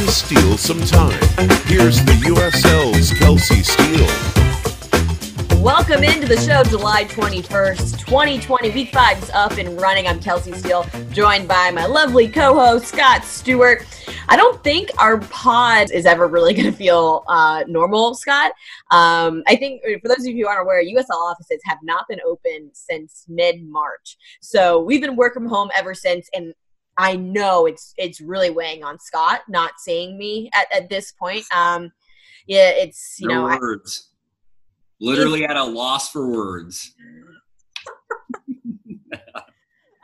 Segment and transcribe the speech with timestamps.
[0.00, 1.18] is Steele some time.
[1.64, 4.06] Here's the USL's Kelsi Steele.
[5.62, 8.70] Welcome into the show, July 21st, 2020.
[8.72, 10.06] Week five is up and running.
[10.06, 13.86] I'm Kelsi Steele, joined by my lovely co host, Scott Stewart.
[14.28, 18.52] I don't think our pod is ever really going to feel uh, normal, Scott.
[18.90, 22.20] Um, I think for those of you who aren't aware, USL offices have not been
[22.26, 24.18] open since mid March.
[24.42, 26.28] So we've been work from home ever since.
[26.34, 26.52] And
[26.98, 31.44] I know it's it's really weighing on Scott not seeing me at, at this point.
[31.54, 31.92] Um,
[32.46, 34.10] yeah, it's you no know words.
[35.00, 36.94] Literally at a loss for words.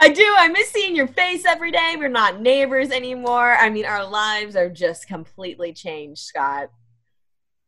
[0.03, 0.35] I do.
[0.37, 1.95] I miss seeing your face every day.
[1.97, 3.53] We're not neighbors anymore.
[3.53, 6.71] I mean, our lives are just completely changed, Scott.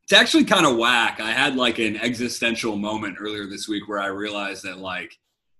[0.03, 1.21] It's actually kind of whack.
[1.21, 5.17] I had like an existential moment earlier this week where I realized that like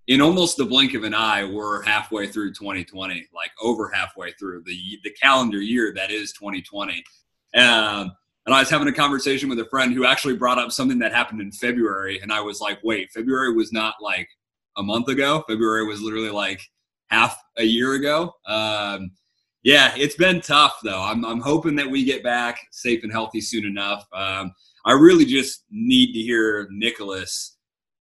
[0.07, 4.63] in almost the blink of an eye, we're halfway through 2020, like over halfway through
[4.65, 7.03] the the calendar year that is 2020.
[7.57, 8.13] Um,
[8.47, 11.15] and I was having a conversation with a friend who actually brought up something that
[11.15, 14.29] happened in February, and I was like, "Wait, February was not like
[14.77, 15.43] a month ago.
[15.49, 16.61] February was literally like
[17.09, 19.13] half a year ago." Um,
[19.63, 21.03] yeah, it's been tough though.
[21.03, 24.07] I'm I'm hoping that we get back safe and healthy soon enough.
[24.13, 24.53] Um,
[24.85, 27.54] I really just need to hear Nicholas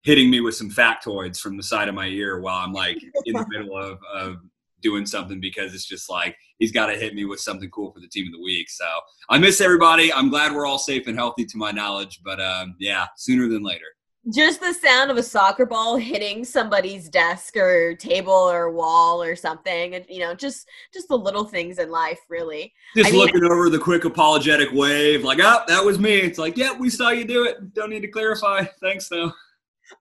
[0.04, 3.34] hitting me with some factoids from the side of my ear while I'm like in
[3.34, 4.38] the middle of, of
[4.82, 8.00] doing something because it's just like he's got to hit me with something cool for
[8.00, 8.70] the team of the week.
[8.70, 8.86] So
[9.30, 10.12] I miss everybody.
[10.14, 13.64] I'm glad we're all safe and healthy to my knowledge, but um, yeah, sooner than
[13.64, 13.86] later.
[14.34, 19.36] Just the sound of a soccer ball hitting somebody's desk or table or wall or
[19.36, 22.74] something, and you know, just just the little things in life, really.
[22.96, 26.18] Just I mean, looking over the quick apologetic wave, like, oh, that was me.
[26.18, 27.74] It's like, yeah, we saw you do it.
[27.74, 28.66] Don't need to clarify.
[28.82, 29.32] Thanks, though.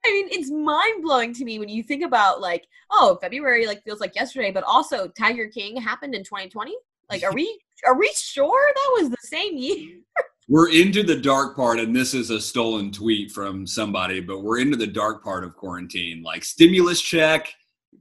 [0.05, 3.83] I mean, it's mind blowing to me when you think about like, oh, February like
[3.85, 6.75] feels like yesterday, but also Tiger King happened in 2020.
[7.11, 9.99] Like, are we are we sure that was the same year?
[10.51, 14.61] We're into the dark part, and this is a stolen tweet from somebody, but we're
[14.61, 16.23] into the dark part of quarantine.
[16.23, 17.53] Like stimulus check,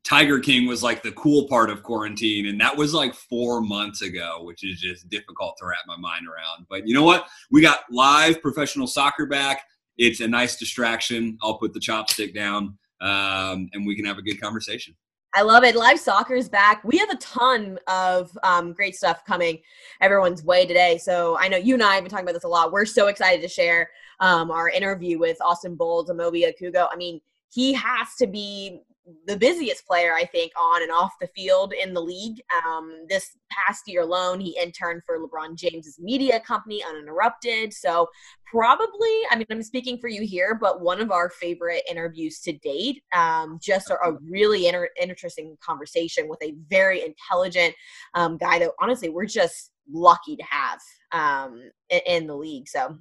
[0.03, 4.01] Tiger King was like the cool part of quarantine, and that was like four months
[4.01, 6.65] ago, which is just difficult to wrap my mind around.
[6.69, 7.27] But you know what?
[7.51, 9.63] We got live professional soccer back
[9.97, 11.37] it's a nice distraction.
[11.41, 14.95] I'll put the chopstick down um, and we can have a good conversation.
[15.35, 15.75] I love it.
[15.75, 16.83] Live soccer is back.
[16.83, 19.59] We have a ton of um, great stuff coming
[20.01, 20.97] everyone's way today.
[20.97, 22.71] So I know you and I have been talking about this a lot.
[22.71, 26.87] We're so excited to share um, our interview with Austin Bolds, Amobi Okugo.
[26.91, 27.21] I mean,
[27.51, 28.81] he has to be
[29.25, 32.41] the busiest player, I think, on and off the field in the league.
[32.65, 37.73] Um, this past year alone, he interned for LeBron James's media company, Uninterrupted.
[37.73, 38.07] So,
[38.45, 42.53] probably, I mean, I'm speaking for you here, but one of our favorite interviews to
[42.53, 43.01] date.
[43.15, 47.73] Um, just a, a really inter- interesting conversation with a very intelligent
[48.13, 50.79] um, guy that honestly, we're just lucky to have
[51.13, 52.67] um, in, in the league.
[52.67, 52.97] So,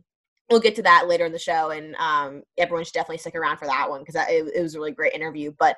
[0.50, 3.56] we'll get to that later in the show and um, everyone should definitely stick around
[3.56, 5.76] for that one because it, it, was a really great interview but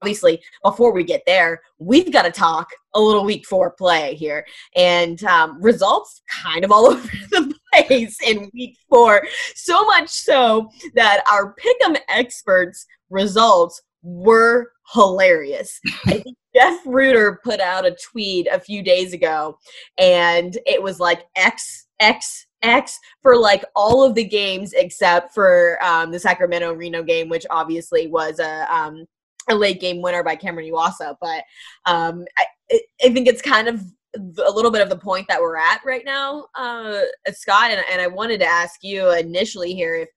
[0.00, 4.46] obviously before we get there we've got to talk a little week four play here
[4.76, 10.68] and um, results kind of all over the place in week four so much so
[10.94, 15.80] that our pick'em experts results were hilarious.
[16.54, 19.58] Jeff reuter put out a tweet a few days ago
[19.98, 25.78] and it was like x x X for like all of the games except for
[25.82, 29.06] um, the Sacramento Reno game, which obviously was a um,
[29.50, 31.16] a late game winner by Cameron Iwasa.
[31.20, 31.44] But
[31.86, 33.82] um, I, I think it's kind of
[34.16, 37.00] a little bit of the point that we're at right now, uh,
[37.32, 37.70] Scott.
[37.70, 40.08] And, and I wanted to ask you initially here if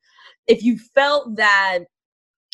[0.47, 1.79] if you felt that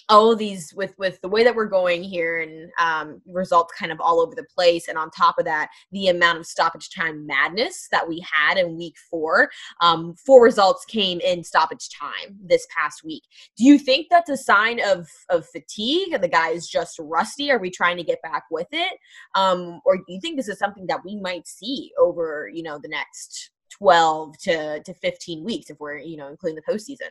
[0.09, 3.91] all of these with with the way that we're going here and um, results kind
[3.91, 7.25] of all over the place and on top of that the amount of stoppage time
[7.25, 9.49] madness that we had in week four
[9.81, 13.23] um, four results came in stoppage time this past week.
[13.57, 16.19] Do you think that's a sign of of fatigue?
[16.19, 17.51] The guy is just rusty.
[17.51, 18.97] Are we trying to get back with it?
[19.35, 22.79] Um, or do you think this is something that we might see over you know
[22.81, 27.09] the next 12 to, to 15 weeks if we're you know including the postseason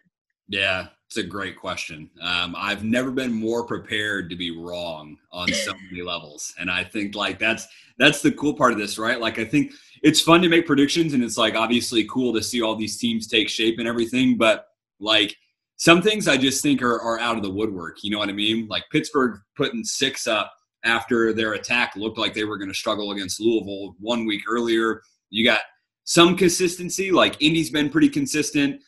[0.49, 2.11] yeah, it's a great question.
[2.21, 6.85] Um, I've never been more prepared to be wrong on so many levels, and I
[6.85, 7.67] think like that's
[7.99, 9.21] that's the cool part of this, right?
[9.21, 9.73] Like I think
[10.03, 13.27] it's fun to make predictions, and it's like obviously cool to see all these teams
[13.27, 14.69] take shape and everything, but
[15.01, 15.37] like
[15.77, 18.05] some things I just think are, are out of the woodwork.
[18.05, 18.69] You know what I mean?
[18.69, 20.53] Like Pittsburgh putting six up
[20.85, 25.03] after their attack looked like they were going to struggle against Louisville one week earlier.
[25.31, 25.61] You got
[26.05, 28.81] some consistency, like Indy's been pretty consistent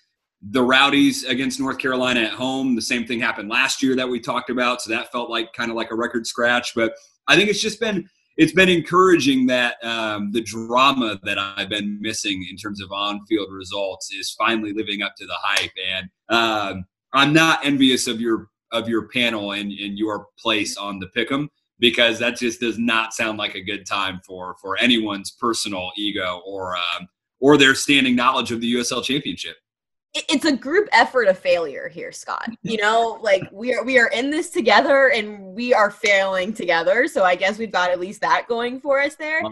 [0.50, 2.74] the Rowdies against North Carolina at home.
[2.74, 4.82] The same thing happened last year that we talked about.
[4.82, 6.74] So that felt like kind of like a record scratch.
[6.74, 6.92] But
[7.28, 12.00] I think it's just been it's been encouraging that um, the drama that I've been
[12.00, 15.70] missing in terms of on-field results is finally living up to the hype.
[15.88, 20.98] And um, I'm not envious of your of your panel and, and your place on
[20.98, 21.48] the pick'em
[21.78, 26.42] because that just does not sound like a good time for for anyone's personal ego
[26.44, 27.08] or um,
[27.40, 29.56] or their standing knowledge of the USL Championship
[30.14, 32.48] it's a group effort of failure here scott.
[32.62, 37.06] You know like we are we are in this together and we are failing together.
[37.08, 39.42] So i guess we've got at least that going for us there.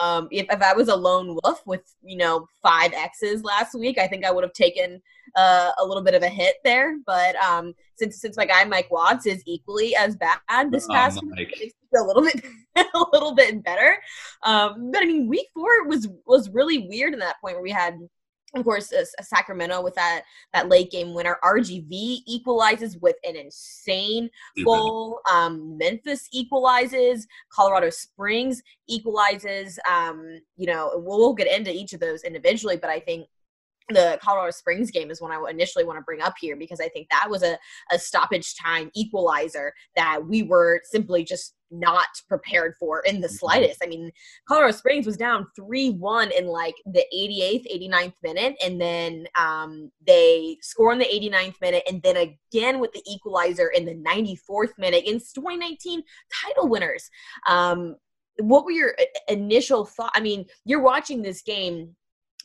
[0.00, 3.98] Um if, if i was a lone wolf with you know five x's last week
[3.98, 5.00] i think i would have taken
[5.34, 6.98] uh, a little bit of a hit there.
[7.06, 11.20] But um since since my guy mike watts is equally as bad this oh, past
[11.36, 12.44] week a little bit
[12.76, 13.96] a little bit better.
[14.44, 17.70] Um but i mean week four was was really weird in that point where we
[17.70, 17.98] had
[18.54, 20.22] of course, uh, Sacramento with that
[20.52, 21.38] that late game winner.
[21.42, 24.28] RGV equalizes with an insane
[24.64, 25.20] goal.
[25.30, 27.26] Um, Memphis equalizes.
[27.50, 29.78] Colorado Springs equalizes.
[29.90, 33.26] Um, you know, we'll, we'll get into each of those individually, but I think
[33.92, 36.88] the Colorado Springs game is one I initially want to bring up here because I
[36.88, 37.58] think that was a,
[37.90, 43.36] a stoppage time equalizer that we were simply just not prepared for in the mm-hmm.
[43.36, 43.82] slightest.
[43.82, 44.10] I mean,
[44.46, 49.90] Colorado Springs was down 3 1 in like the 88th, 89th minute, and then um,
[50.06, 54.78] they score in the 89th minute, and then again with the equalizer in the 94th
[54.78, 56.02] minute against 2019
[56.44, 57.08] title winners.
[57.48, 57.96] Um,
[58.38, 58.94] what were your
[59.28, 60.12] initial thoughts?
[60.14, 61.94] I mean, you're watching this game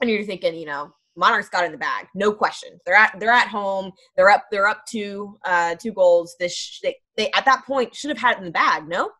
[0.02, 2.80] and you're thinking, you know, Monarchs got in the bag, no question.
[2.86, 3.92] They're at they're at home.
[4.16, 6.36] They're up they're up two uh, two goals.
[6.40, 8.88] This they, they at that point should have had it in the bag.
[8.88, 9.12] No.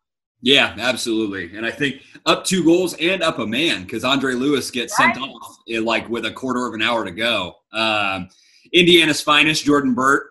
[0.41, 1.57] Yeah, absolutely.
[1.57, 5.15] And I think up two goals and up a man because Andre Lewis gets right.
[5.15, 7.55] sent off in, like with a quarter of an hour to go.
[7.73, 8.29] Um,
[8.71, 10.27] Indiana's finest, Jordan Burt,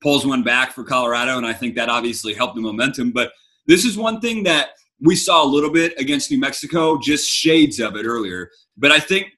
[0.00, 3.10] pulls one back for Colorado, and I think that obviously helped the momentum.
[3.10, 3.32] But
[3.66, 4.70] this is one thing that
[5.00, 8.50] we saw a little bit against New Mexico, just shades of it earlier.
[8.76, 9.32] But I think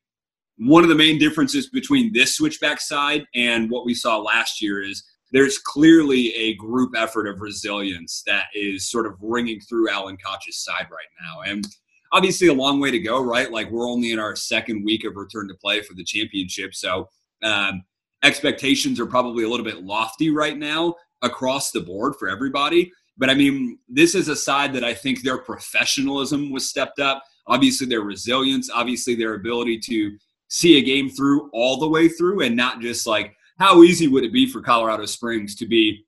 [0.61, 4.83] one of the main differences between this switchback side and what we saw last year
[4.83, 5.03] is
[5.33, 10.59] there's clearly a group effort of resilience that is sort of ringing through Alan Koch's
[10.59, 11.51] side right now.
[11.51, 11.65] And
[12.13, 13.51] obviously a long way to go, right?
[13.51, 16.75] Like we're only in our second week of return to play for the championship.
[16.75, 17.09] So
[17.43, 17.83] um,
[18.23, 22.93] expectations are probably a little bit lofty right now across the board for everybody.
[23.17, 27.23] But I mean, this is a side that I think their professionalism was stepped up.
[27.47, 30.17] Obviously, their resilience, obviously, their ability to
[30.51, 34.25] see a game through all the way through and not just like how easy would
[34.25, 36.05] it be for Colorado Springs to be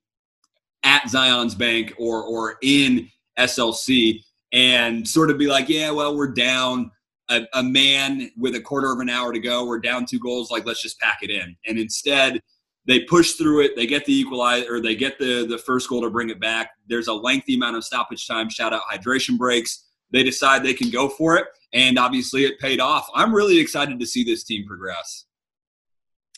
[0.83, 3.09] at Zions Bank or or in
[3.39, 6.91] SLC and sort of be like, yeah, well, we're down
[7.29, 9.65] a, a, man with a quarter of an hour to go.
[9.65, 10.51] We're down two goals.
[10.51, 11.55] Like, let's just pack it in.
[11.65, 12.39] And instead,
[12.85, 13.75] they push through it.
[13.75, 16.71] They get the equalizer, or they get the the first goal to bring it back.
[16.87, 18.49] There's a lengthy amount of stoppage time.
[18.49, 19.85] Shout out hydration breaks.
[20.13, 23.09] They decide they can go for it and obviously it paid off.
[23.13, 25.25] I'm really excited to see this team progress.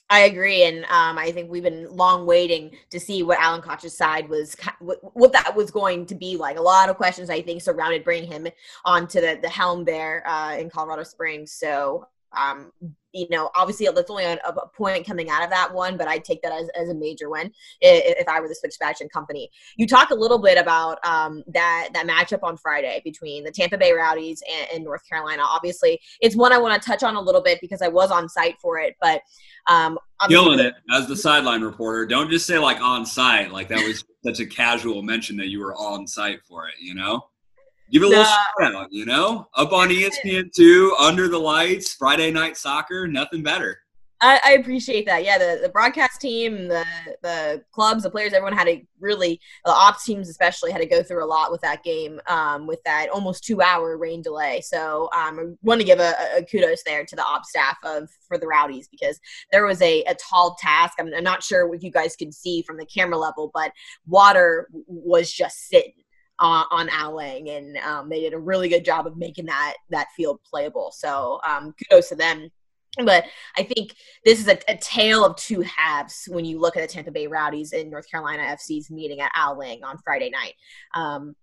[0.07, 3.97] I agree, and um, I think we've been long waiting to see what Alan Koch's
[3.97, 6.59] side was, what, that was going to be like.
[6.59, 8.47] A lot of questions I think surrounded bringing him
[8.85, 11.51] onto the the helm there uh, in Colorado Springs.
[11.53, 12.71] So um,
[13.15, 16.25] you know, obviously that's only a, a, point coming out of that one, but I'd
[16.25, 17.47] take that as, as a major win
[17.79, 19.49] if, if I were the Switchback and company.
[19.77, 23.77] You talk a little bit about um, that that matchup on Friday between the Tampa
[23.77, 25.43] Bay Rowdies and, and North Carolina.
[25.43, 28.27] Obviously, it's one I want to touch on a little bit because I was on
[28.27, 29.21] site for it, but
[29.67, 32.05] um, killing it as the sideline reporter.
[32.05, 35.59] Don't just say like on site, like that was such a casual mention that you
[35.59, 36.75] were on site for it.
[36.81, 37.23] You know.
[37.91, 39.47] Give it a little shout out, you know?
[39.55, 43.79] Up on ESPN2, under the lights, Friday night soccer, nothing better.
[44.21, 45.25] I, I, appreciate that.
[45.25, 46.85] Yeah, the, the broadcast team, the
[47.21, 51.03] the clubs, the players, everyone had to really, the ops teams especially, had to go
[51.03, 54.61] through a lot with that game, um, with that almost two hour rain delay.
[54.61, 58.09] So um, I want to give a, a, kudos there to the ops staff of
[58.25, 59.19] for the Rowdies because
[59.51, 60.93] there was a, a tall task.
[60.97, 63.73] I'm, I'm not sure what you guys could see from the camera level, but
[64.07, 66.04] water was just sitting
[66.39, 70.39] on Lang, and um, they did a really good job of making that that field
[70.43, 70.91] playable.
[70.95, 72.49] So um, kudos to them.
[73.03, 73.25] But
[73.57, 76.87] I think this is a, a, tale of two halves when you look at the
[76.87, 80.53] Tampa Bay Rowdies and North Carolina FC's meeting at Al Lang on Friday night.
[80.93, 81.35] Um,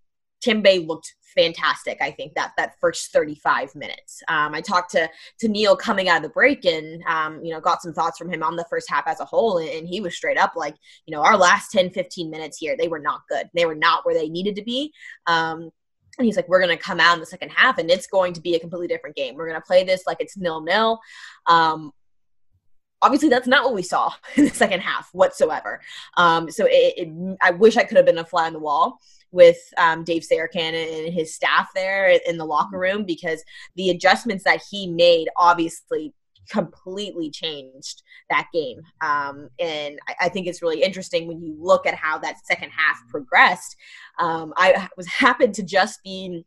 [0.43, 1.97] Tampa Bay looked fantastic.
[2.01, 4.21] I think that that first 35 minutes.
[4.27, 5.09] Um, I talked to
[5.39, 8.31] to Neil coming out of the break and um, you know got some thoughts from
[8.31, 10.75] him on the first half as a whole, and, and, he was straight up like,
[11.05, 13.49] you know, our last 10 15 minutes here they were not good.
[13.53, 14.91] They were not where they needed to be.
[15.27, 15.71] Um,
[16.17, 18.33] and he's like, we're going to come out in the second half, and it's going
[18.33, 19.35] to be a completely different game.
[19.35, 20.99] We're going to play this like it's nil nil.
[21.47, 21.91] Um,
[23.01, 25.81] obviously that's not what we saw in the second half whatsoever
[26.15, 28.97] um, so it, it, i wish i could have been a fly on the wall
[29.33, 33.43] with um, Dave Sarachan and his staff there in the locker room because
[33.75, 36.13] the adjustments that he made obviously
[36.49, 38.81] completely changed that game.
[39.01, 42.69] Um, and I, I, think it's really interesting when you look at how that second
[42.69, 43.75] half progressed.
[44.19, 46.45] Um, I was happened to just be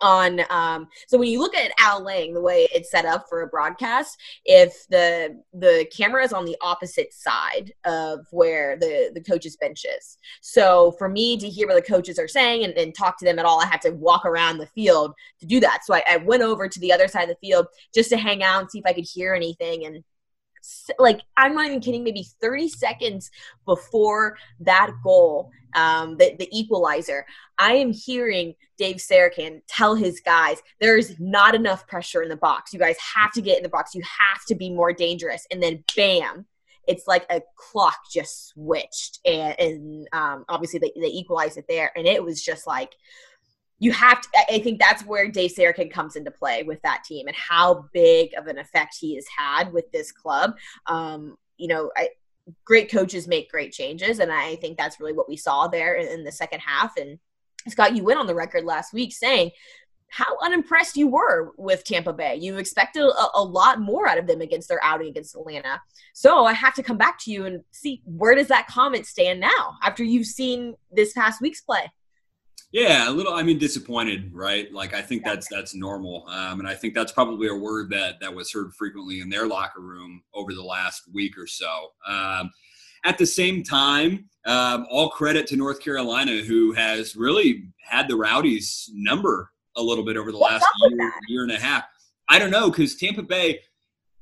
[0.00, 3.42] on um so when you look at Al Lang the way it's set up for
[3.42, 9.20] a broadcast if the the camera is on the opposite side of where the the
[9.20, 10.18] coach's bench is.
[10.40, 13.38] So for me to hear what the coaches are saying and, and talk to them
[13.38, 15.80] at all I have to walk around the field to do that.
[15.84, 18.42] So I, I went over to the other side of the field just to hang
[18.42, 20.04] out and see if I could hear anything and
[20.98, 23.30] like I'm not even kidding, maybe 30 seconds
[23.64, 27.26] before that goal, um, the, the equalizer,
[27.58, 32.72] I am hearing Dave Sarachan tell his guys, there's not enough pressure in the box.
[32.72, 33.94] You guys have to get in the box.
[33.94, 35.46] You have to be more dangerous.
[35.50, 36.46] And then bam,
[36.86, 39.20] it's like a clock just switched.
[39.26, 41.90] And, and um, obviously they, they equalized it there.
[41.96, 42.94] And it was just like,
[43.78, 47.26] you have to i think that's where dave Sarachan comes into play with that team
[47.26, 50.56] and how big of an effect he has had with this club
[50.86, 52.10] um, you know I,
[52.64, 56.08] great coaches make great changes and i think that's really what we saw there in,
[56.08, 57.18] in the second half and
[57.68, 59.50] scott you went on the record last week saying
[60.10, 62.36] how unimpressed you were with Tampa Bay.
[62.36, 65.80] You expected a, a, lot more out of them against their outing against Atlanta.
[66.14, 69.38] So I have to come back to you and see where does that comment stand
[69.40, 71.92] now after you've seen this past week's play?
[72.70, 73.32] Yeah, a little.
[73.32, 74.70] I mean, disappointed, right?
[74.72, 78.20] Like I think that's that's normal, um, and I think that's probably a word that
[78.20, 81.88] that was heard frequently in their locker room over the last week or so.
[82.06, 82.50] Um,
[83.06, 88.16] at the same time, um, all credit to North Carolina, who has really had the
[88.16, 91.84] Rowdies number a little bit over the What's last year, year and a half.
[92.28, 93.60] I don't know because Tampa Bay.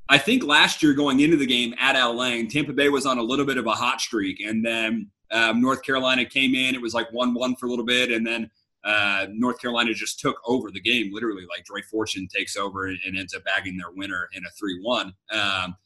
[0.08, 3.18] I think last year going into the game at Al Lang, Tampa Bay was on
[3.18, 6.74] a little bit of a hot streak, and then um, North Carolina came in.
[6.74, 8.50] It was like one-one for a little bit, and then
[8.84, 11.10] uh, North Carolina just took over the game.
[11.12, 15.12] Literally, like Dre Fortune takes over and, ends up bagging their winner in a three-one.
[15.32, 15.76] Um,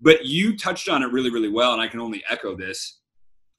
[0.00, 3.00] but you touched on it really, really well, and I can only echo this.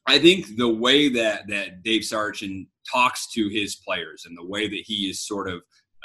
[0.06, 4.68] I think the way that that Dave Sarachan talks to his players and the way
[4.68, 5.56] that he is sort of,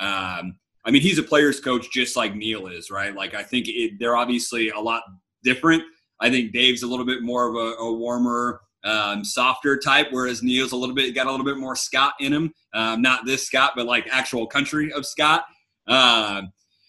[0.00, 3.14] um, I mean, he's a players coach just like Neil is, right?
[3.14, 5.02] Like I think it, they're obviously a lot
[5.44, 5.84] different.
[6.20, 10.42] I think Dave's a little bit more of a, a warmer, um, softer type, whereas
[10.42, 12.52] Neil's a little bit got a little bit more Scott in him.
[12.74, 15.44] Um, not this Scott, but like actual country of Scott.
[15.86, 16.42] Uh,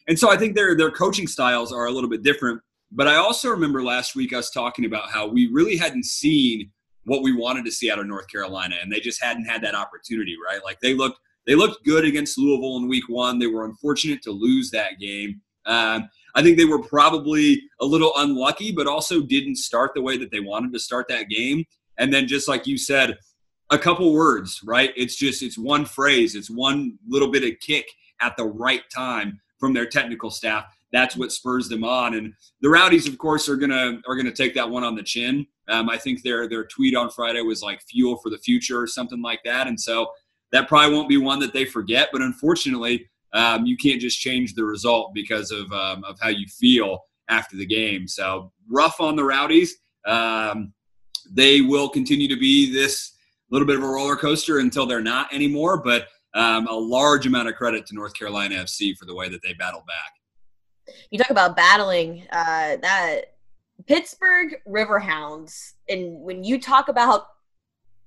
[0.07, 2.61] and so I think their their coaching styles are a little bit different.
[2.91, 6.71] But I also remember last week us talking about how we really hadn't seen
[7.05, 9.75] what we wanted to see out of North Carolina, and they just hadn't had that
[9.75, 10.63] opportunity, right?
[10.63, 13.39] Like they looked they looked good against Louisville in Week One.
[13.39, 15.41] They were unfortunate to lose that game.
[15.65, 20.17] Um, I think they were probably a little unlucky, but also didn't start the way
[20.17, 21.65] that they wanted to start that game.
[21.97, 23.17] And then just like you said,
[23.71, 24.91] a couple words, right?
[24.95, 27.85] It's just it's one phrase, it's one little bit of kick
[28.21, 30.65] at the right time from their technical staff.
[30.91, 32.13] That's what spurs them on.
[32.13, 35.47] And the Rowdies, of course, are gonna are gonna take that one on the chin.
[35.69, 38.87] Um, I think their their tweet on Friday was like fuel for the future or
[38.87, 39.67] something like that.
[39.67, 40.11] And so
[40.51, 42.09] that probably won't be one that they forget.
[42.11, 46.45] But unfortunately, um, you can't just change the result because of um, of how you
[46.47, 48.07] feel after the game.
[48.07, 49.75] So rough on the Rowdies.
[50.05, 50.73] Um,
[51.31, 53.13] they will continue to be this
[53.49, 55.77] little bit of a roller coaster until they're not anymore.
[55.77, 59.41] But um, a large amount of credit to North Carolina FC for the way that
[59.43, 60.95] they battled back.
[61.11, 63.35] You talk about battling uh, that
[63.85, 67.27] Pittsburgh Riverhounds, and when you talk about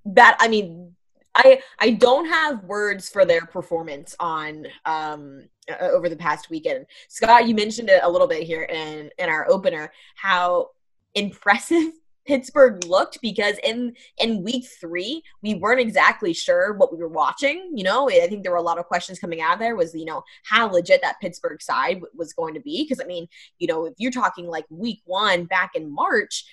[0.06, 0.94] that, I mean,
[1.34, 6.86] I I don't have words for their performance on um, uh, over the past weekend.
[7.08, 10.70] Scott, you mentioned it a little bit here in in our opener how
[11.14, 11.92] impressive
[12.26, 17.72] Pittsburgh looked because in in week three we weren't exactly sure what we were watching.
[17.74, 19.76] You know, I think there were a lot of questions coming out of there.
[19.76, 22.84] Was you know how legit that Pittsburgh side was going to be?
[22.84, 23.28] Because I mean,
[23.58, 26.44] you know, if you're talking like week one back in March,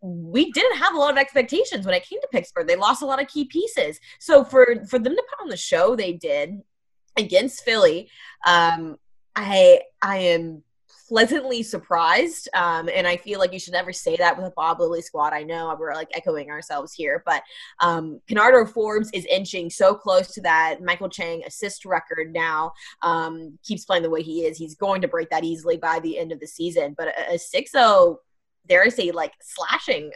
[0.00, 2.66] we didn't have a lot of expectations when it came to Pittsburgh.
[2.66, 3.98] They lost a lot of key pieces.
[4.18, 6.60] So for for them to put on the show they did
[7.16, 8.10] against Philly,
[8.46, 8.96] um,
[9.34, 10.62] I I am
[11.08, 12.48] pleasantly surprised.
[12.54, 15.32] Um, and I feel like you should never say that with a Bob Lilly squad.
[15.32, 17.42] I know we're like echoing ourselves here, but
[17.80, 22.72] um, Kenardo Forbes is inching so close to that Michael Chang assist record now.
[23.02, 24.58] Um, keeps playing the way he is.
[24.58, 26.94] He's going to break that easily by the end of the season.
[26.96, 28.18] But a, 6 0
[28.66, 30.12] dare I say, like slashing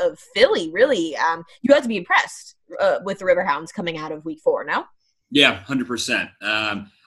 [0.00, 0.70] of Philly.
[0.72, 4.38] Really, um, you have to be impressed uh, with the Riverhounds coming out of Week
[4.42, 4.64] Four.
[4.64, 4.84] No.
[5.30, 6.30] Yeah, hundred um, percent.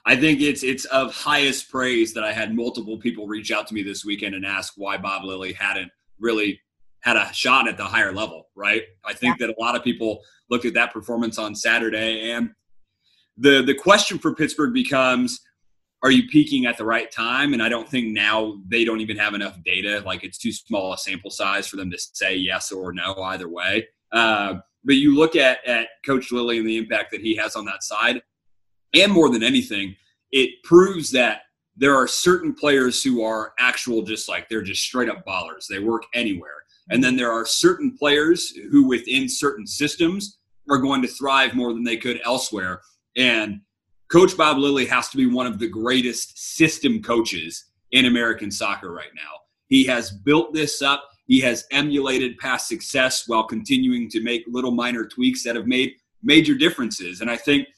[0.06, 3.74] I think it's it's of highest praise that I had multiple people reach out to
[3.74, 6.60] me this weekend and ask why Bob Lilly hadn't really
[7.00, 8.82] had a shot at the higher level, right?
[9.04, 9.46] I think yeah.
[9.46, 12.50] that a lot of people looked at that performance on Saturday and
[13.36, 15.40] the the question for Pittsburgh becomes
[16.02, 17.52] are you peaking at the right time?
[17.52, 20.02] And I don't think now they don't even have enough data.
[20.04, 23.48] Like it's too small a sample size for them to say yes or no either
[23.48, 23.86] way.
[24.10, 27.66] Uh, but you look at at Coach Lilly and the impact that he has on
[27.66, 28.22] that side,
[28.94, 29.96] and more than anything,
[30.32, 31.42] it proves that
[31.76, 35.66] there are certain players who are actual just like they're just straight up ballers.
[35.68, 36.64] They work anywhere.
[36.90, 41.72] And then there are certain players who within certain systems are going to thrive more
[41.72, 42.80] than they could elsewhere.
[43.16, 43.60] And
[44.08, 48.92] Coach Bob Lilly has to be one of the greatest system coaches in American soccer
[48.92, 49.30] right now.
[49.68, 51.08] He has built this up.
[51.26, 55.94] He has emulated past success while continuing to make little minor tweaks that have made
[56.22, 57.20] major differences.
[57.20, 57.68] And I think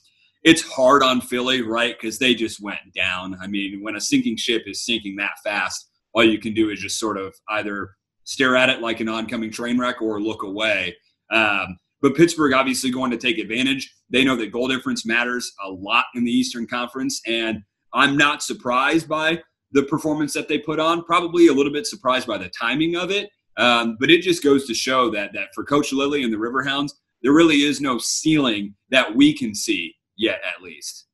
[0.45, 1.97] it's hard on Philly, right?
[1.99, 3.37] Because they just went down.
[3.41, 6.81] I mean, when a sinking ship is sinking that fast, all you can do is
[6.81, 7.91] just sort of either
[8.25, 10.97] stare at it like an oncoming train wreck or look away.
[11.31, 13.95] Um, but Pittsburgh obviously going to take advantage.
[14.11, 17.63] They know that goal difference matters a lot in the Eastern Conference, and
[17.95, 21.05] I'm not surprised by the performance that they put on.
[21.05, 24.67] Probably a little bit surprised by the timing of it, um, but it just goes
[24.67, 26.91] to show that that for Coach Lilly and the Riverhounds,
[27.23, 31.07] there really is no ceiling that we can see yet, at least.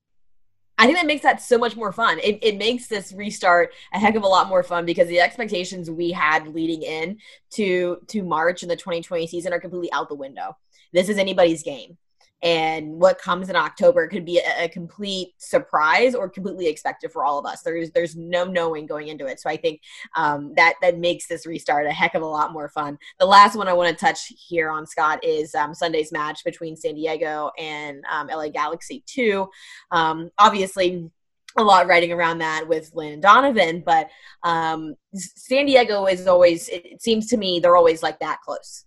[0.81, 2.21] I think that makes that so much more fun.
[2.21, 5.91] It, it makes this restart a heck of a lot more fun because the expectations
[5.91, 7.19] we had leading in
[7.55, 10.57] to to March in the 2020 season are completely out the window
[10.93, 11.97] this is anybody's game
[12.43, 17.25] and what comes in October could be a, a, complete surprise or completely expected for
[17.25, 17.63] all of us.
[17.63, 19.81] There's there's no knowing going into it, so I think
[20.15, 22.99] um, that that makes this restart a heck of a lot more fun.
[23.19, 26.77] The last one I want to touch here on Scott is um, Sunday's match between
[26.77, 29.49] San Diego and um, LA Galaxy Two.
[29.91, 31.11] Um, obviously,
[31.57, 34.09] a lot writing around that with Landon Donovan, but
[34.45, 36.69] um, San Diego is always.
[36.69, 38.85] It seems to me they're always like that close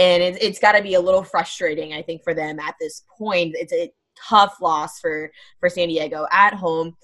[0.00, 3.04] and it, it's got to be a little frustrating i think for them at this
[3.18, 3.92] point it's a
[4.28, 5.30] tough loss for
[5.60, 6.96] for san diego at home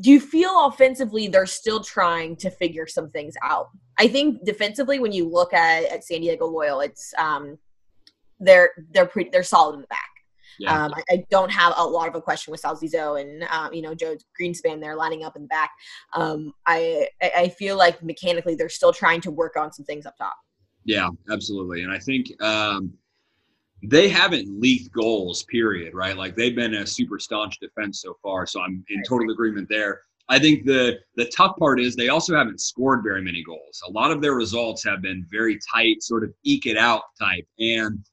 [0.00, 4.98] do you feel offensively they're still trying to figure some things out i think defensively
[4.98, 7.58] when you look at, at san diego loyal it's um
[8.40, 10.08] they're they're pretty they're solid in the back
[10.58, 10.84] yeah.
[10.84, 13.82] Um, I, I, don't have a lot of a question with Salcizo and um, you
[13.82, 15.72] know Joe Greenspan there lining up in the back.
[16.12, 20.16] Um, I I feel like mechanically they're still trying to work on some things up
[20.16, 20.36] top.
[20.84, 21.82] Yeah, absolutely.
[21.82, 22.92] And I think um,
[23.82, 26.16] they haven't leaked goals, period, right?
[26.16, 28.46] Like they've been a super staunch defense so far.
[28.46, 30.02] So I'm in total agreement there.
[30.28, 33.82] I think the the tough part is they also haven't scored very many goals.
[33.86, 37.46] A lot of their results have been very tight, sort of eke it out type.
[37.58, 38.04] And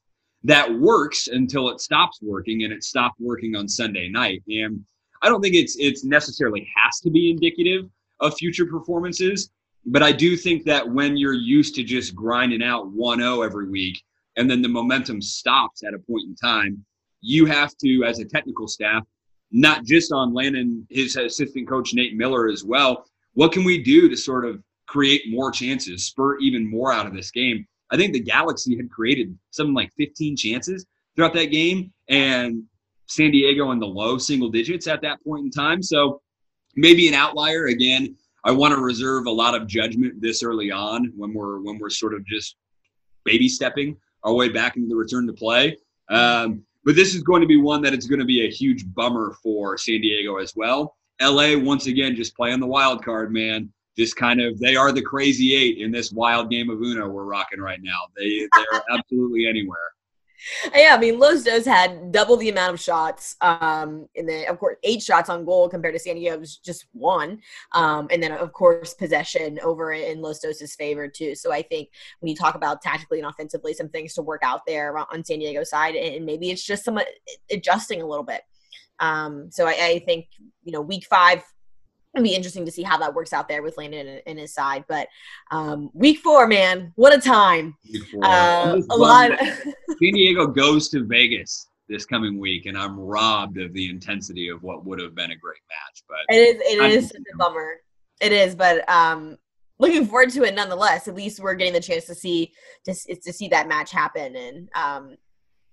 [0.44, 4.42] that works until it stops working and it stopped working on Sunday night.
[4.48, 4.84] And
[5.22, 7.88] I don't think it's it's necessarily has to be indicative
[8.20, 9.50] of future performances,
[9.84, 13.68] but I do think that when you're used to just grinding out 1 0 every
[13.68, 14.02] week
[14.36, 16.84] and then the momentum stops at a point in time,
[17.20, 19.04] you have to, as a technical staff,
[19.50, 24.08] not just on Landon, his assistant coach, Nate Miller, as well, what can we do
[24.08, 27.66] to sort of create more chances, spur even more out of this game?
[27.90, 32.62] I think the Galaxy had created something like 15 chances throughout that game, and
[33.06, 35.82] San Diego in the low single digits at that point in time.
[35.82, 36.22] So
[36.74, 41.12] maybe an outlier again I want to reserve a lot of judgment this early on
[41.16, 42.56] when we're when we're sort of just
[43.24, 45.76] baby stepping our way back into the return to play.
[46.08, 48.84] Um, but this is going to be one that it's going to be a huge
[48.94, 50.96] bummer for San Diego as well.
[51.20, 53.72] LA once again just playing the wild card, man.
[53.96, 57.24] Just kind of they are the crazy eight in this wild game of Uno we're
[57.24, 57.98] rocking right now.
[58.16, 59.78] They they're absolutely anywhere.
[60.74, 63.36] yeah, I mean, Los Dos had double the amount of shots.
[63.40, 67.40] Um, and then, of course, eight shots on goal compared to San Diego's just one.
[67.72, 71.34] Um, and then, of course, possession over in Los Dos' favor, too.
[71.34, 71.88] So I think
[72.20, 75.38] when you talk about tactically and offensively, some things to work out there on San
[75.38, 76.98] Diego's side, and maybe it's just some
[77.50, 78.42] adjusting a little bit.
[79.00, 80.26] Um, so I, I think,
[80.64, 81.42] you know, week five,
[82.14, 84.84] It'll be interesting to see how that works out there with Landon in, his side.
[84.86, 85.08] But
[85.50, 87.74] um, week four, man, what a time!
[88.22, 89.30] Uh, a lot.
[89.40, 94.62] San Diego goes to Vegas this coming week, and I'm robbed of the intensity of
[94.62, 96.02] what would have been a great match.
[96.06, 96.62] But it is.
[96.62, 97.76] It is such a bummer.
[98.20, 99.38] It is, but um,
[99.78, 101.08] looking forward to it nonetheless.
[101.08, 102.52] At least we're getting the chance to see
[102.84, 105.16] to, to see that match happen, and um,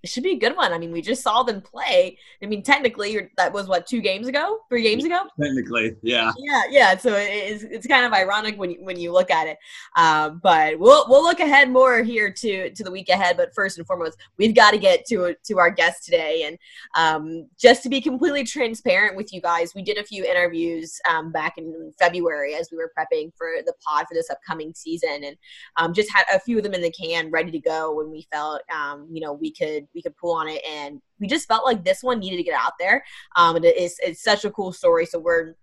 [0.02, 0.72] it should be a good one.
[0.72, 2.16] I mean, we just saw them play.
[2.42, 5.24] I mean, technically, that was what two games ago, three games ago.
[5.40, 6.96] Technically, yeah, yeah, yeah.
[6.96, 9.58] So it's it's kind of ironic when you, when you look at it.
[9.96, 13.36] Um, but we'll we'll look ahead more here to to the week ahead.
[13.36, 16.44] But first and foremost, we've got to get to to our guest today.
[16.44, 16.58] And
[16.96, 21.30] um, just to be completely transparent with you guys, we did a few interviews um,
[21.30, 25.36] back in February as we were prepping for the pod for this upcoming season, and
[25.76, 28.26] um, just had a few of them in the can ready to go when we
[28.32, 30.62] felt um, you know we could we could pull on it.
[30.68, 33.04] And we just felt like this one needed to get out there.
[33.36, 35.06] Um and it is it's such a cool story.
[35.06, 35.54] So we're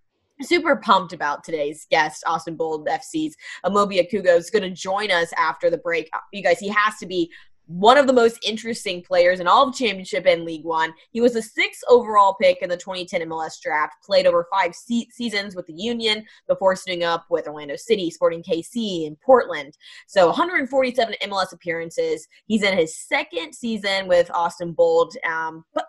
[0.42, 3.36] super pumped about today's guest austin bold fc's
[3.66, 6.10] amobi okugo is going to join us after the break.
[6.32, 7.32] You guys he has to be
[7.68, 10.94] one of the most interesting players in all of championship and league one.
[11.12, 15.10] He was a sixth overall pick in the 2010 mls draft played over five se-
[15.12, 19.78] seasons with the union before suiting up with orlando city sporting kc and portland.
[20.08, 22.28] So 147 mls appearances.
[22.46, 25.86] He's in his second season with austin bold um, but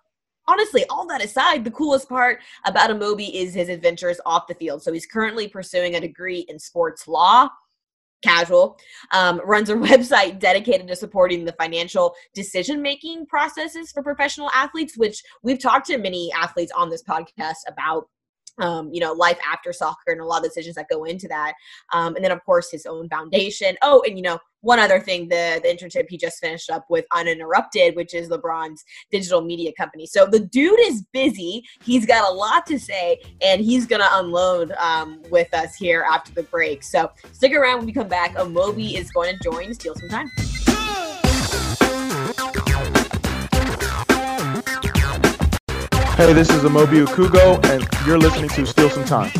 [0.48, 4.82] honestly, all that aside, the coolest part about Amobi is his adventures off the field.
[4.82, 7.50] So he's currently pursuing a degree in sports law
[8.22, 8.78] casual
[9.12, 14.96] um, runs a website dedicated to supporting the financial decision making processes for professional athletes
[14.96, 18.08] which we've talked to many athletes on this podcast about
[18.60, 21.54] um, you know, life after soccer and a lot of decisions that go into that.
[21.92, 23.76] Um, and then, of course, his own foundation.
[23.82, 27.04] Oh, and you know, one other thing the, the internship he just finished up with
[27.14, 30.06] Uninterrupted, which is LeBron's digital media company.
[30.06, 31.62] So the dude is busy.
[31.82, 36.04] He's got a lot to say, and he's going to unload um, with us here
[36.10, 36.82] after the break.
[36.82, 38.34] So stick around when we come back.
[38.34, 40.28] Amobi is going to join, steal some time.
[46.18, 49.30] Hey, this is Amobi Okugo, and you're listening to Steal Some Time.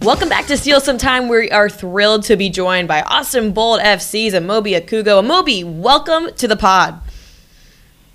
[0.00, 1.28] Welcome back to Steal Some Time.
[1.28, 5.20] We are thrilled to be joined by Austin Bold FC's Amobi Okugo.
[5.20, 7.00] Amobi, welcome to the pod.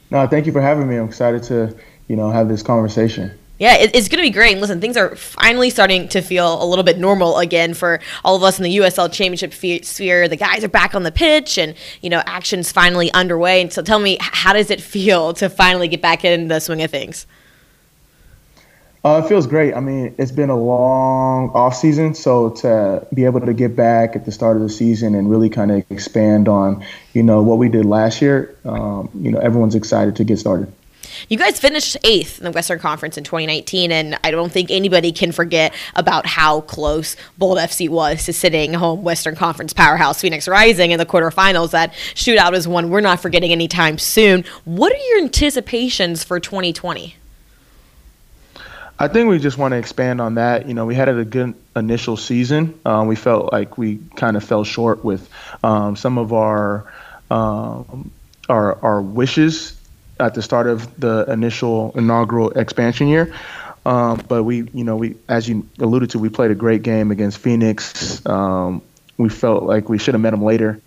[0.10, 0.96] No, thank you for having me.
[0.96, 1.76] I'm excited to,
[2.08, 3.38] you know, have this conversation.
[3.60, 4.54] Yeah, it's going to be great.
[4.54, 8.38] And listen, things are finally starting to feel a little bit normal again for all
[8.38, 9.54] of us in the USL Championship
[9.84, 10.30] sphere.
[10.30, 13.60] The guys are back on the pitch, and you know, action's finally underway.
[13.62, 16.82] And so, tell me, how does it feel to finally get back in the swing
[16.82, 17.28] of things?
[19.06, 19.74] Uh, it feels great.
[19.74, 24.16] I mean, it's been a long off season, so to be able to get back
[24.16, 26.84] at the start of the season and really kind of expand on,
[27.14, 30.72] you know, what we did last year, um, you know, everyone's excited to get started.
[31.30, 35.12] You guys finished eighth in the Western Conference in 2019, and I don't think anybody
[35.12, 40.48] can forget about how close Bold FC was to sitting home Western Conference powerhouse Phoenix
[40.48, 41.72] Rising in the quarterfinals.
[41.72, 44.44] That shootout is one we're not forgetting anytime soon.
[44.66, 47.16] What are your anticipations for 2020?
[49.00, 50.68] I think we just want to expand on that.
[50.68, 52.80] You know, we had a good initial season.
[52.84, 55.30] Um, we felt like we kind of fell short with
[55.64, 56.92] um, some of our
[57.30, 58.12] um,
[58.50, 59.80] our our wishes
[60.20, 63.34] at the start of the initial inaugural expansion year.
[63.86, 67.12] Um, but we, you know, we as you alluded to, we played a great game
[67.12, 68.26] against Phoenix.
[68.26, 68.82] Um,
[69.18, 70.82] we felt like we should have met them later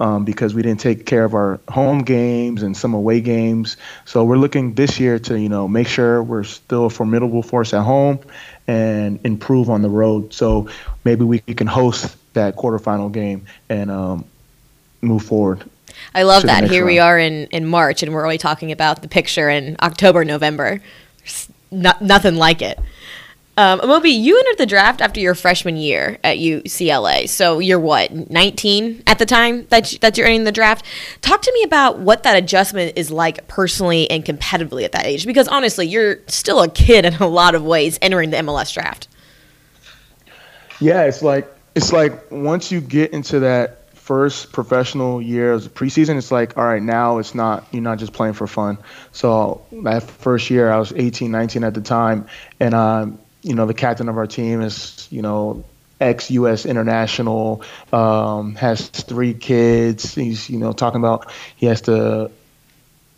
[0.00, 3.76] um, because we didn't take care of our home games and some away games.
[4.04, 7.72] So we're looking this year to you know make sure we're still a formidable force
[7.74, 8.18] at home
[8.66, 10.32] and improve on the road.
[10.32, 10.68] So
[11.04, 14.24] maybe we can host that quarterfinal game and um,
[15.00, 15.64] move forward.
[16.14, 16.64] I love that.
[16.64, 16.86] Here round.
[16.86, 20.80] we are in in March, and we're only talking about the picture in October, November.
[21.70, 22.78] Not, nothing like it.
[23.56, 27.28] Um, Amobi, you entered the draft after your freshman year at UCLA.
[27.28, 30.84] So you're what, 19 at the time that, you, that you're entering the draft?
[31.20, 35.24] Talk to me about what that adjustment is like personally and competitively at that age.
[35.24, 39.06] Because honestly, you're still a kid in a lot of ways entering the MLS draft.
[40.80, 46.18] Yeah, it's like it's like once you get into that first professional year of preseason,
[46.18, 48.76] it's like, all right, now it's not, you're not just playing for fun.
[49.12, 52.26] So that first year, I was 18, 19 at the time,
[52.60, 55.64] and um, you know, the captain of our team is, you know,
[56.00, 56.64] ex U.S.
[56.66, 60.14] international, um, has three kids.
[60.14, 62.30] He's, you know, talking about he has to,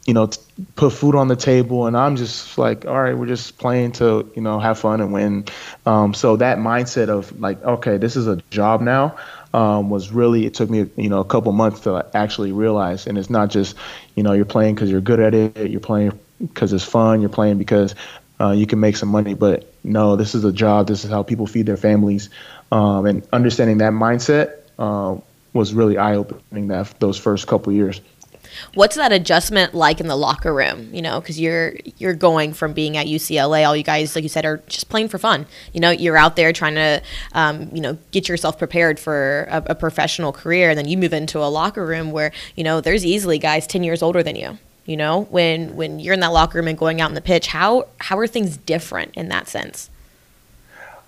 [0.04, 0.40] you know, t-
[0.74, 4.30] put food on the table, and I'm just like, all right, we're just playing to,
[4.34, 5.44] you know, have fun and win.
[5.86, 9.16] Um, so that mindset of like, okay, this is a job now.
[9.54, 13.16] Um, was really it took me you know a couple months to actually realize and
[13.16, 13.74] it's not just
[14.14, 17.30] you know you're playing because you're good at it you're playing because it's fun you're
[17.30, 17.94] playing because
[18.40, 19.34] uh, you can make some money.
[19.34, 20.88] But no, this is a job.
[20.88, 22.28] This is how people feed their families.
[22.72, 25.16] Um, and understanding that mindset uh,
[25.52, 26.68] was really eye opening.
[26.68, 28.00] That those first couple years.
[28.74, 30.92] What's that adjustment like in the locker room?
[30.92, 34.28] You know, because you're you're going from being at UCLA, all you guys, like you
[34.28, 35.46] said, are just playing for fun.
[35.72, 39.62] You know, you're out there trying to, um, you know, get yourself prepared for a,
[39.66, 43.04] a professional career, and then you move into a locker room where you know there's
[43.04, 44.58] easily guys ten years older than you.
[44.86, 47.48] You know, when when you're in that locker room and going out in the pitch,
[47.48, 49.90] how how are things different in that sense?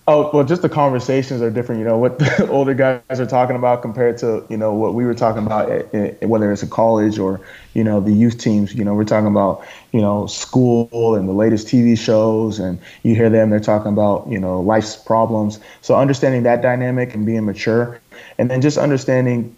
[0.09, 1.81] Oh well, just the conversations are different.
[1.81, 5.05] You know what the older guys are talking about compared to you know what we
[5.05, 7.43] were talking about, at, at, whether it's a college or
[7.75, 8.75] you know the youth teams.
[8.75, 13.15] You know we're talking about you know school and the latest TV shows, and you
[13.15, 15.61] hear them they're talking about you know life's problems.
[15.83, 18.01] So understanding that dynamic and being mature,
[18.39, 19.55] and then just understanding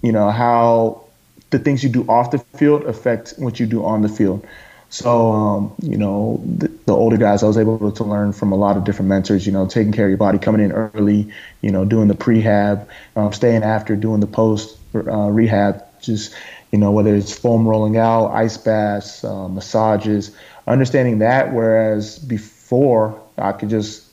[0.00, 1.01] you know how
[1.52, 4.44] the things you do off the field affect what you do on the field.
[4.88, 8.56] So, um, you know, the, the, older guys, I was able to learn from a
[8.56, 11.70] lot of different mentors, you know, taking care of your body, coming in early, you
[11.70, 12.86] know, doing the prehab,
[13.16, 16.34] um, staying after, doing the post uh, rehab, just,
[16.72, 20.36] you know, whether it's foam rolling out, ice baths, uh, massages,
[20.66, 21.54] understanding that.
[21.54, 24.06] Whereas before, I could just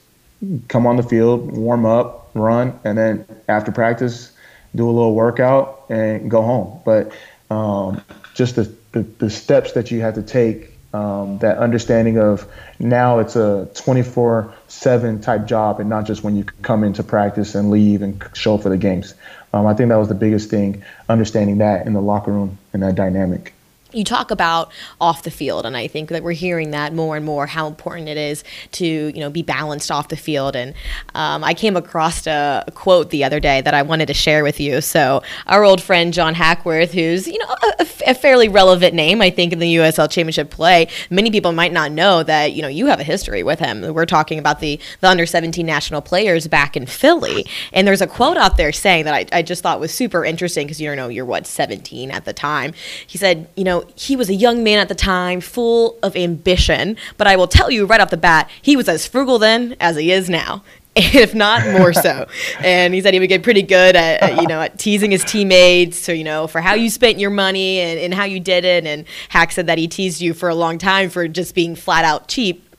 [0.69, 4.32] come on the field, warm up, run, and then after practice,
[4.75, 6.80] do a little workout and go home.
[6.86, 7.12] But
[7.49, 8.01] um,
[8.33, 13.19] just the, the, the steps that you have to take um, that understanding of now
[13.19, 17.69] it's a 24 7 type job and not just when you come into practice and
[17.69, 19.13] leave and show for the games.
[19.53, 22.81] Um, I think that was the biggest thing, understanding that in the locker room and
[22.81, 23.53] that dynamic
[23.91, 24.71] you talk about
[25.02, 28.08] off the field and i think that we're hearing that more and more how important
[28.08, 30.56] it is to you know be balanced off the field.
[30.56, 30.73] And
[31.15, 34.60] um, i came across a, quote the other day that i wanted to share with
[34.60, 34.82] you.
[34.82, 39.30] So our old friend john hackworth who's you know a, a fairly relevant name i
[39.30, 40.88] think in the usl championship play.
[41.10, 43.93] Many people might not know that you know you have a history with him.
[43.93, 47.45] We're talking about the the under 17 national players back in philly.
[47.73, 50.67] And there's a quote out there saying that i, I just thought was super interesting
[50.67, 52.73] because you don't know you're what 17 at the time.
[53.08, 56.98] He said you know he was a young man at the time, full of ambition.
[57.18, 59.96] But I will tell you right off the bat, he was as frugal then as
[59.96, 60.63] he is now.
[60.96, 62.28] If not more so,
[62.60, 65.24] and he said he would get pretty good at, at you know at teasing his
[65.24, 68.65] teammates, so you know for how you spent your money and, and how you did
[68.65, 68.86] it.
[68.86, 72.04] And Hack said that he teased you for a long time for just being flat
[72.04, 72.70] out cheap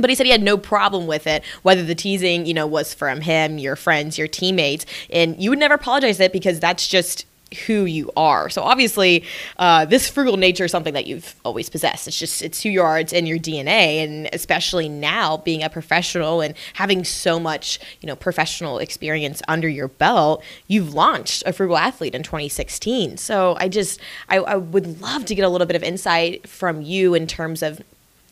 [0.00, 2.94] but he said he had no problem with it, whether the teasing, you know, was
[2.94, 7.26] from him, your friends, your teammates, and you would never apologize that because that's just
[7.66, 8.48] who you are.
[8.50, 9.24] So obviously,
[9.58, 12.06] uh, this frugal nature is something that you've always possessed.
[12.08, 12.98] It's just it's who you are.
[12.98, 18.06] It's in your DNA, and especially now being a professional and having so much you
[18.06, 23.16] know professional experience under your belt, you've launched a frugal athlete in 2016.
[23.16, 26.82] So I just I, I would love to get a little bit of insight from
[26.82, 27.80] you in terms of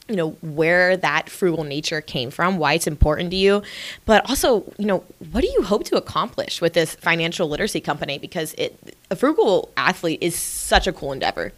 [0.09, 3.63] you know where that frugal nature came from why it's important to you
[4.05, 8.19] but also you know what do you hope to accomplish with this financial literacy company?
[8.19, 11.53] Because it a frugal athlete is such a cool endeavor.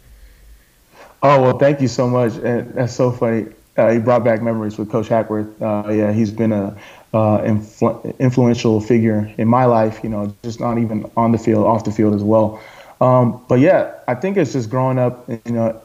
[1.23, 2.35] Oh well thank you so much.
[2.35, 3.47] And that's so funny.
[3.75, 5.61] Uh, he brought back memories with coach hackworth.
[5.61, 6.77] Uh, yeah he's been a
[7.13, 11.65] uh, influ- influential figure in my life you know just not even on the field
[11.65, 12.61] off the field as well.
[12.99, 15.79] Um, but yeah i think it's just growing up you know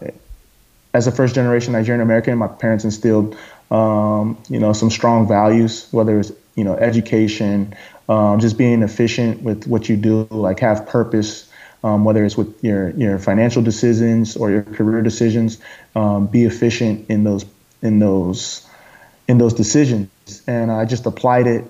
[0.94, 3.36] as a first generation Nigerian American, my parents instilled,
[3.70, 7.74] um, you know, some strong values, whether it's, you know, education,
[8.08, 11.50] um, just being efficient with what you do, like have purpose,
[11.82, 15.58] um, whether it's with your, your financial decisions or your career decisions,
[15.96, 17.46] um, be efficient in those,
[17.80, 18.68] in those,
[19.28, 20.10] in those decisions.
[20.46, 21.64] And I just applied it,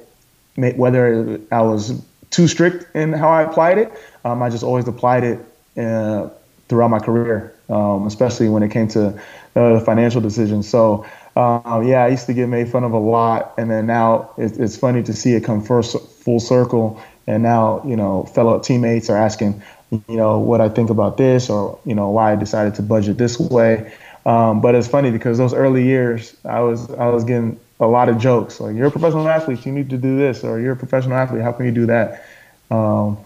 [0.57, 3.93] whether I was too strict in how I applied it,
[4.25, 5.39] um, I just always applied it
[5.79, 6.29] uh,
[6.69, 9.19] throughout my career um, especially when it came to
[9.57, 10.69] uh, financial decisions.
[10.69, 11.07] So,
[11.37, 14.59] uh, yeah, I used to get made fun of a lot, and then now it's,
[14.59, 17.03] it's funny to see it come first full circle.
[17.27, 21.49] And now, you know, fellow teammates are asking, you know, what I think about this,
[21.49, 23.93] or you know, why I decided to budget this way.
[24.27, 28.09] Um, but it's funny because those early years, I was I was getting a lot
[28.09, 30.77] of jokes like, "You're a professional athlete, you need to do this," or "You're a
[30.77, 32.25] professional athlete, how can you do that?"
[32.71, 33.19] Um,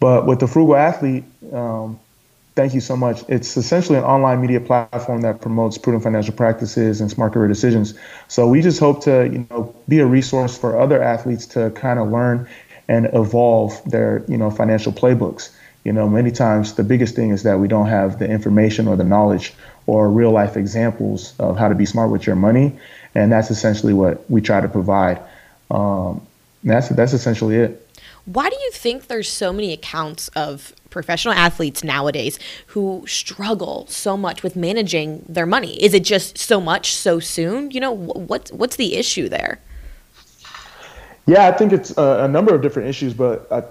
[0.00, 1.98] but with the frugal athlete, um,
[2.56, 3.24] Thank you so much.
[3.28, 7.94] It's essentially an online media platform that promotes prudent financial practices and smart career decisions.
[8.28, 11.98] So we just hope to, you know, be a resource for other athletes to kind
[11.98, 12.48] of learn
[12.86, 15.50] and evolve their, you know, financial playbooks.
[15.82, 18.96] You know, many times the biggest thing is that we don't have the information or
[18.96, 19.52] the knowledge
[19.86, 22.78] or real life examples of how to be smart with your money,
[23.14, 25.20] and that's essentially what we try to provide.
[25.70, 26.26] Um,
[26.62, 27.86] that's that's essentially it.
[28.24, 34.16] Why do you think there's so many accounts of professional athletes nowadays who struggle so
[34.16, 35.74] much with managing their money?
[35.82, 37.70] Is it just so much so soon?
[37.70, 37.92] You know,
[38.30, 39.58] what's what's the issue there?
[41.26, 43.62] Yeah, I think it's a, a number of different issues, but uh,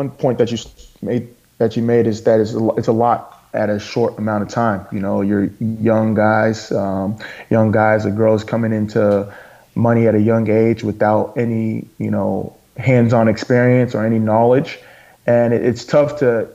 [0.00, 0.58] one point that you
[1.00, 4.42] made that you made is that it's a, it's a lot at a short amount
[4.42, 4.86] of time.
[4.90, 7.18] You know, you're young guys, um,
[7.50, 9.32] young guys or girls coming into
[9.74, 14.78] money at a young age without any, you know, hands-on experience or any knowledge,
[15.26, 16.48] and it's tough to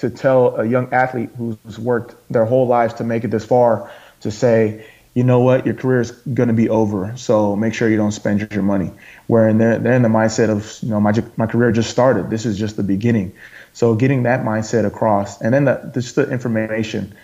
[0.00, 3.90] to tell a young athlete who's worked their whole lives to make it this far
[4.20, 7.12] to say, you know what, your career is going to be over.
[7.16, 8.92] So make sure you don't spend your money.
[9.26, 12.30] Where they're, they're in the mindset of, you know, my, my career just started.
[12.30, 13.32] This is just the beginning.
[13.72, 17.14] So getting that mindset across, and then the, just the information,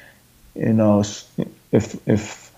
[0.55, 1.03] you know,
[1.73, 2.53] if if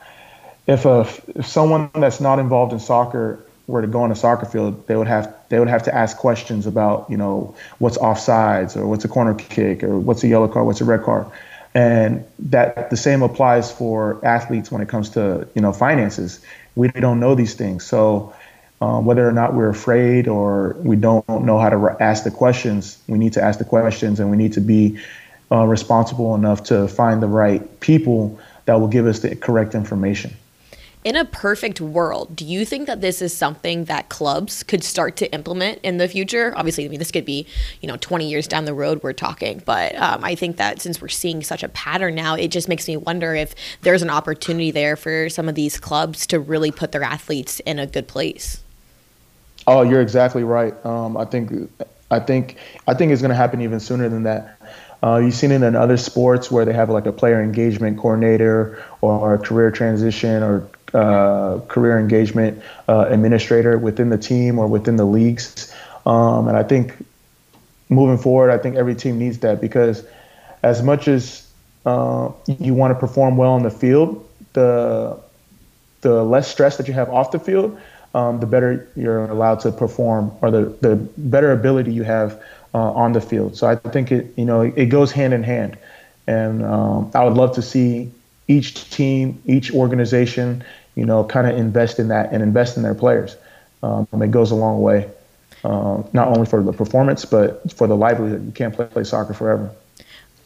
[0.67, 4.47] if a if someone that's not involved in soccer were to go on a soccer
[4.47, 8.77] field, they would have they would have to ask questions about you know what's offsides
[8.77, 11.27] or what's a corner kick or what's a yellow card, what's a red card,
[11.75, 16.41] and that the same applies for athletes when it comes to you know finances.
[16.75, 18.35] We don't know these things, so
[18.81, 22.99] um, whether or not we're afraid or we don't know how to ask the questions,
[23.09, 25.01] we need to ask the questions and we need to be
[25.51, 30.33] uh, responsible enough to find the right people that will give us the correct information
[31.09, 35.17] in a perfect world, do you think that this is something that clubs could start
[35.17, 36.53] to implement in the future?
[36.55, 37.47] Obviously, I mean, this could be,
[37.81, 41.01] you know, 20 years down the road we're talking, but um, I think that since
[41.01, 44.71] we're seeing such a pattern now, it just makes me wonder if there's an opportunity
[44.71, 48.63] there for some of these clubs to really put their athletes in a good place.
[49.67, 50.75] Oh, you're exactly right.
[50.85, 51.71] Um, I think,
[52.11, 54.58] I think, I think it's going to happen even sooner than that.
[55.03, 58.83] Uh, you've seen it in other sports where they have like a player engagement coordinator
[59.01, 64.97] or a career transition or uh, career engagement uh, administrator within the team or within
[64.97, 65.73] the leagues.
[66.05, 66.95] Um, and I think
[67.89, 70.05] moving forward, I think every team needs that because
[70.63, 71.47] as much as
[71.87, 75.19] uh, you want to perform well on the field, the
[76.01, 77.79] the less stress that you have off the field,
[78.15, 82.43] um, the better you're allowed to perform, or the the better ability you have
[82.75, 83.57] uh, on the field.
[83.57, 85.77] So I think it you know it goes hand in hand,
[86.27, 88.11] and um, I would love to see
[88.49, 92.95] each team, each organization, you know, kind of invest in that and invest in their
[92.95, 93.37] players.
[93.83, 95.09] Um, it goes a long way,
[95.65, 98.45] uh, not only for the performance but for the livelihood.
[98.45, 99.71] You can't play, play soccer forever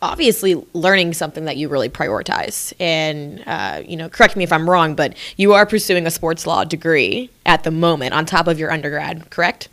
[0.02, 2.72] obviously learning something that you really prioritize.
[2.80, 6.44] And, uh, you know, correct me if I'm wrong, but you are pursuing a sports
[6.44, 9.68] law degree at the moment on top of your undergrad, correct?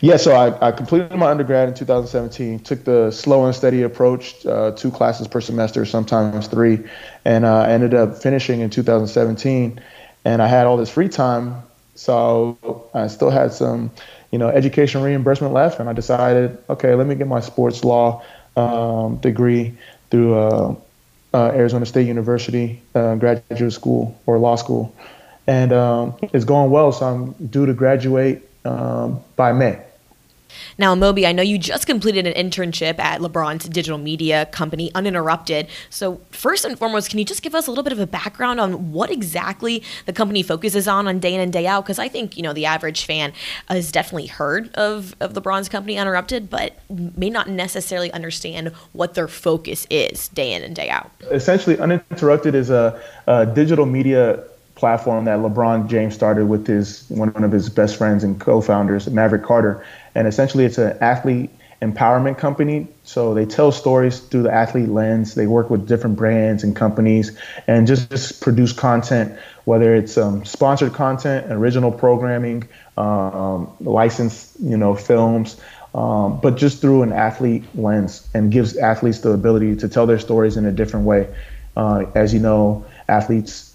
[0.00, 2.60] Yeah, so I, I, completed my undergrad in 2017.
[2.60, 6.80] Took the slow and steady approach, uh, two classes per semester, sometimes three,
[7.24, 9.80] and uh, ended up finishing in 2017.
[10.24, 11.62] And I had all this free time,
[11.94, 13.90] so I still had some,
[14.30, 15.80] you know, education reimbursement left.
[15.80, 18.22] And I decided, okay, let me get my sports law
[18.56, 19.76] um, degree
[20.10, 20.74] through uh,
[21.32, 24.94] uh Arizona State University uh, graduate school or law school,
[25.48, 26.92] and um, it's going well.
[26.92, 29.80] So I'm due to graduate um, by May.
[30.78, 35.68] Now, Moby, I know you just completed an internship at LeBron's digital media company, Uninterrupted.
[35.90, 38.60] So, first and foremost, can you just give us a little bit of a background
[38.60, 41.84] on what exactly the company focuses on on day in and day out?
[41.84, 43.32] Because I think you know the average fan
[43.68, 49.28] has definitely heard of of LeBron's company, Uninterrupted, but may not necessarily understand what their
[49.28, 51.10] focus is day in and day out.
[51.30, 54.44] Essentially, Uninterrupted is a, a digital media
[54.84, 59.42] platform that LeBron James started with his one of his best friends and co-founders, Maverick
[59.42, 59.82] Carter,
[60.14, 61.48] and essentially it's an athlete
[61.80, 62.86] empowerment company.
[63.02, 65.36] So they tell stories through the athlete lens.
[65.36, 67.34] They work with different brands and companies
[67.66, 72.68] and just, just produce content, whether it's um, sponsored content, original programming,
[72.98, 75.58] um, licensed, you know, films.
[75.94, 80.18] Um, but just through an athlete lens and gives athletes the ability to tell their
[80.18, 81.34] stories in a different way.
[81.74, 83.73] Uh, as you know, athletes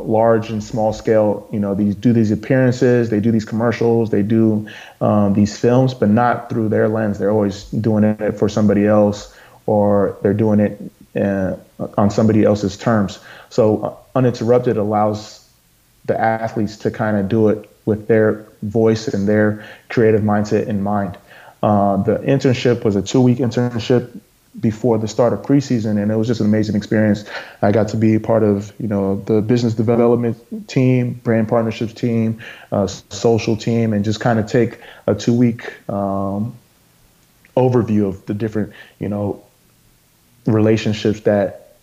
[0.00, 4.22] large and small scale, you know, these do these appearances, they do these commercials, they
[4.22, 4.68] do
[5.00, 7.18] um, these films, but not through their lens.
[7.18, 9.34] They're always doing it for somebody else,
[9.66, 10.80] or they're doing it
[11.16, 11.56] uh,
[11.96, 13.18] on somebody else's terms.
[13.50, 15.48] So uh, uninterrupted allows
[16.04, 20.82] the athletes to kind of do it with their voice and their creative mindset in
[20.82, 21.16] mind.
[21.62, 24.18] Uh, the internship was a two-week internship
[24.60, 27.24] before the start of preseason, and it was just an amazing experience.
[27.62, 32.40] I got to be part of you know the business development team, brand partnerships team,
[32.72, 36.56] uh, social team, and just kind of take a two week um,
[37.56, 39.44] overview of the different you know
[40.46, 41.74] relationships that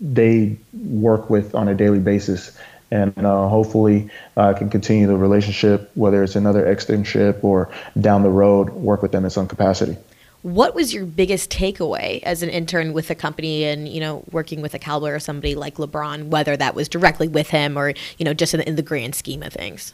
[0.00, 2.56] they work with on a daily basis.
[2.90, 7.70] And uh, hopefully, I uh, can continue the relationship, whether it's another externship or
[8.00, 9.98] down the road, work with them in some capacity
[10.42, 14.62] what was your biggest takeaway as an intern with the company and you know working
[14.62, 18.24] with a caliber or somebody like lebron whether that was directly with him or you
[18.24, 19.92] know just in, in the grand scheme of things?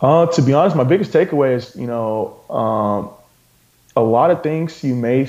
[0.00, 3.10] Uh, to be honest my biggest takeaway is you know um,
[3.96, 5.28] a lot of things you may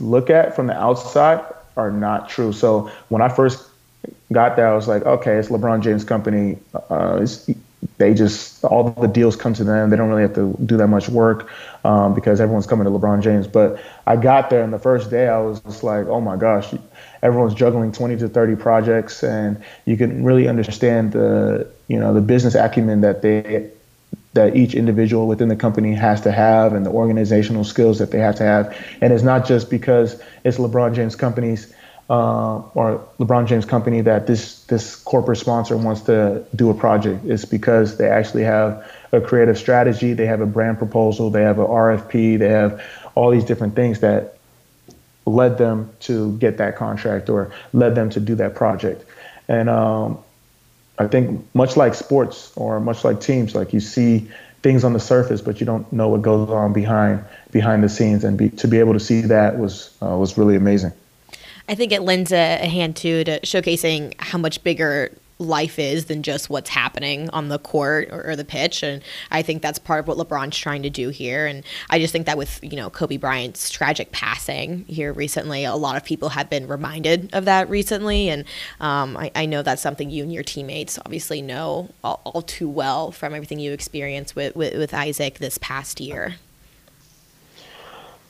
[0.00, 1.44] look at from the outside
[1.76, 2.52] are not true.
[2.52, 3.68] So when i first
[4.32, 6.58] got there i was like okay it's lebron james company.
[6.90, 7.24] Uh,
[7.98, 9.90] they just all the deals come to them.
[9.90, 11.50] They don't really have to do that much work
[11.84, 13.46] um, because everyone's coming to LeBron James.
[13.46, 16.72] But I got there, and the first day I was just like, oh my gosh,
[17.22, 22.20] everyone's juggling 20 to 30 projects, and you can really understand the you know the
[22.20, 23.70] business acumen that they
[24.34, 28.18] that each individual within the company has to have and the organizational skills that they
[28.18, 28.74] have to have.
[29.00, 31.74] And it's not just because it's LeBron James companies
[32.10, 37.24] uh, or LeBron James company that this this corporate sponsor wants to do a project.
[37.24, 41.58] It's because they actually have a creative strategy, they have a brand proposal, they have
[41.58, 42.82] an RFP, they have
[43.14, 44.38] all these different things that
[45.26, 49.04] led them to get that contract or led them to do that project.
[49.48, 50.18] And um,
[50.98, 54.28] I think much like sports or much like teams, like you see
[54.62, 58.24] things on the surface, but you don't know what goes on behind behind the scenes.
[58.24, 60.92] And be, to be able to see that was uh, was really amazing.
[61.68, 65.10] I think it lends a, a hand too to showcasing how much bigger
[65.42, 68.82] life is than just what's happening on the court or, or, the pitch.
[68.82, 71.46] And I think that's part of what LeBron's trying to do here.
[71.46, 75.74] And I just think that with, you know, Kobe Bryant's tragic passing here recently, a
[75.74, 78.28] lot of people have been reminded of that recently.
[78.28, 78.44] And
[78.80, 82.68] um, I, I, know that's something you and your teammates obviously know all, all too
[82.68, 86.36] well from everything you experienced with, with, with Isaac this past year.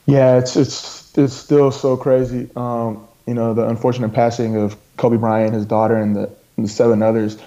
[0.05, 2.49] Yeah, it's it's it's still so crazy.
[2.57, 6.69] Um, you know, the unfortunate passing of Kobe Bryant, his daughter, and the and the
[6.69, 7.37] seven others,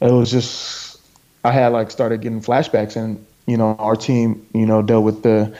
[0.00, 1.00] it was just
[1.44, 5.22] I had like started getting flashbacks, and you know our team, you know, dealt with
[5.22, 5.56] the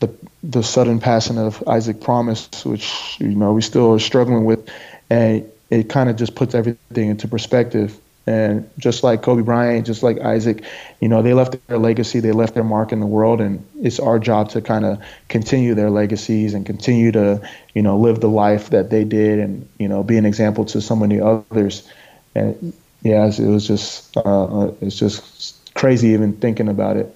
[0.00, 4.68] the the sudden passing of Isaac Promise, which you know we still are struggling with,
[5.10, 7.98] and it kind of just puts everything into perspective.
[8.26, 10.64] And just like Kobe Bryant, just like Isaac,
[11.00, 13.98] you know, they left their legacy, they left their mark in the world, and it's
[13.98, 17.40] our job to kind of continue their legacies and continue to,
[17.74, 20.80] you know, live the life that they did, and you know, be an example to
[20.80, 21.88] so many others
[22.34, 27.14] and yeah, it was just uh, uh, it's just crazy even thinking about it.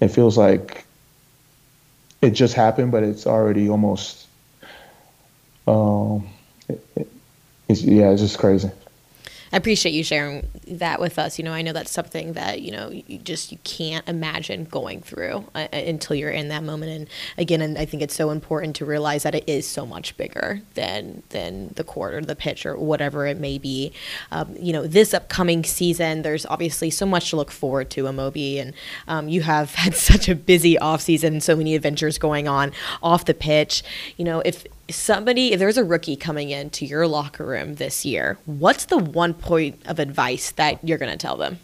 [0.00, 0.84] It feels like
[2.22, 4.26] it just happened, but it's already almost.
[5.66, 6.26] Um,
[6.68, 7.08] it, it,
[7.68, 8.70] it's, yeah, it's just crazy.
[9.56, 11.38] I appreciate you sharing that with us.
[11.38, 15.00] You know, I know that's something that you know you just you can't imagine going
[15.00, 16.92] through uh, uh, until you're in that moment.
[16.92, 20.14] And again, and I think it's so important to realize that it is so much
[20.18, 23.94] bigger than than the court or the pitch or whatever it may be.
[24.30, 28.60] Um, you know, this upcoming season, there's obviously so much to look forward to, Amobi,
[28.60, 28.74] and
[29.08, 33.24] um, you have had such a busy off season, so many adventures going on off
[33.24, 33.82] the pitch.
[34.18, 38.38] You know, if somebody, if there's a rookie coming into your locker room this year,
[38.46, 41.58] what's the one point of advice that you're going to tell them?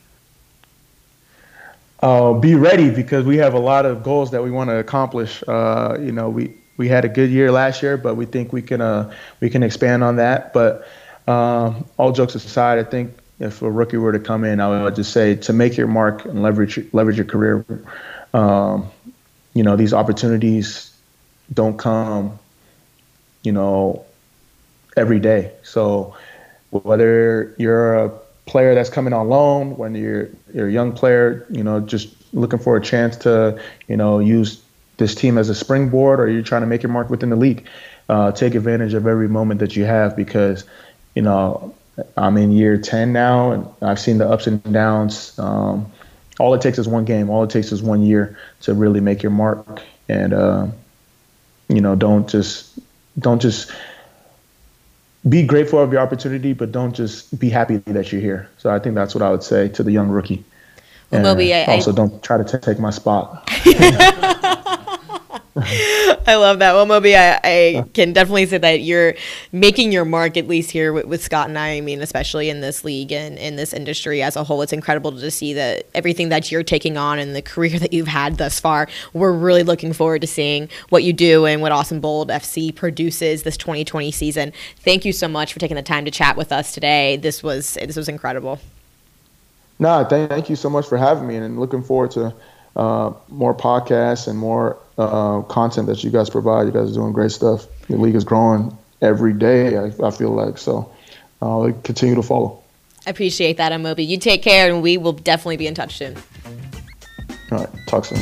[2.00, 5.42] Uh, be ready because we have a lot of goals that we want to accomplish.
[5.46, 8.60] Uh, you know, we we had a good year last year, but we think we
[8.60, 10.52] can uh, we can expand on that.
[10.52, 10.88] But
[11.28, 14.96] um, all jokes aside, I think if a rookie were to come in, I would
[14.96, 17.64] just say to make your mark and leverage leverage your career.
[18.34, 18.90] Um,
[19.54, 20.92] you know, these opportunities
[21.52, 22.38] don't come
[23.42, 24.04] you know,
[24.96, 25.52] every day.
[25.62, 26.14] So
[26.70, 28.10] whether you're a
[28.46, 32.58] player that's coming on loan, when you're you're a young player, you know, just looking
[32.58, 34.62] for a chance to, you know, use
[34.96, 37.66] this team as a springboard, or you're trying to make your mark within the league,
[38.08, 40.64] uh, take advantage of every moment that you have because,
[41.14, 41.74] you know,
[42.16, 45.38] I'm in year 10 now, and I've seen the ups and downs.
[45.38, 45.90] Um,
[46.38, 47.28] all it takes is one game.
[47.28, 50.66] All it takes is one year to really make your mark, and uh,
[51.68, 52.78] you know, don't just
[53.18, 53.70] don't just
[55.28, 58.48] be grateful of your opportunity, but don't just be happy that you're here.
[58.58, 60.44] So I think that's what I would say to the young rookie.
[61.10, 63.48] Well, Moby, I, also I, don't try to t- take my spot.
[66.26, 66.74] I love that.
[66.74, 69.14] Well, Moby, I, I, can definitely say that you're
[69.50, 71.76] making your mark, at least here with, with, Scott and I.
[71.76, 75.12] I mean, especially in this league and in this industry as a whole, it's incredible
[75.12, 78.60] to see that everything that you're taking on and the career that you've had thus
[78.60, 78.88] far.
[79.12, 83.42] We're really looking forward to seeing what you do and what Austin Bold FC produces
[83.42, 84.52] this 2020 season.
[84.78, 87.16] Thank you so much for taking the time to chat with us today.
[87.16, 88.60] This was this was incredible.
[89.78, 92.34] No, thank, thank you so much for having me, and looking forward to
[92.76, 96.66] uh, more podcasts and more uh, content that you guys provide.
[96.66, 97.66] You guys are doing great stuff.
[97.88, 99.76] The league is growing every day.
[99.76, 100.90] I, I feel like so.
[101.40, 102.62] Uh, continue to follow.
[103.06, 104.06] I appreciate that, Amobi.
[104.06, 106.16] You take care, and we will definitely be in touch soon.
[107.50, 108.20] All right, talk soon.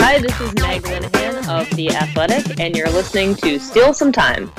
[0.00, 4.50] Hi, this is Meg Linehan of The Athletic, and you're listening to Steal Some Time.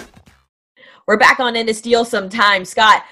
[1.10, 2.64] We're back on into Steal Some Time.
[2.64, 3.04] Scott,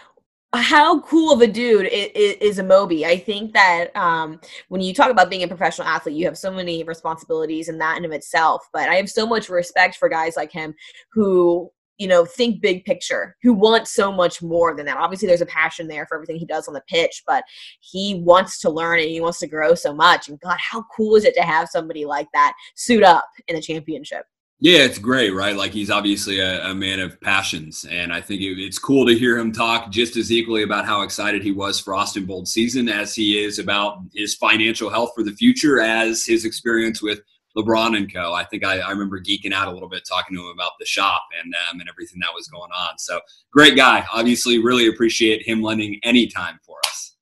[0.53, 3.05] how cool of a dude is, is Amobi.
[3.05, 6.51] I think that um, when you talk about being a professional athlete, you have so
[6.51, 8.69] many responsibilities in that in of itself.
[8.71, 10.75] But I have so much respect for guys like him
[11.11, 14.97] who you know, think big picture, who wants so much more than that.
[14.97, 17.43] Obviously, there's a passion there for everything he does on the pitch, but
[17.79, 20.29] he wants to learn and he wants to grow so much.
[20.29, 23.61] And God, how cool is it to have somebody like that suit up in a
[23.61, 24.27] championship?
[24.59, 25.55] Yeah, it's great, right?
[25.55, 29.15] Like he's obviously a, a man of passions, and I think it, it's cool to
[29.15, 32.89] hear him talk just as equally about how excited he was for Austin Bold season
[32.89, 37.19] as he is about his financial health for the future, as his experience with
[37.55, 38.33] LeBron and co.
[38.33, 40.87] I think I, I remember geeking out a little bit talking to him about the
[40.87, 42.97] shop and um, and everything that was going on.
[42.97, 43.19] So
[43.51, 44.05] great guy.
[44.11, 47.16] Obviously, really appreciate him lending any time for us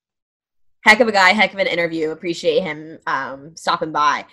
[0.86, 2.12] heck of a guy, heck of an interview.
[2.12, 4.24] Appreciate him um, stopping by.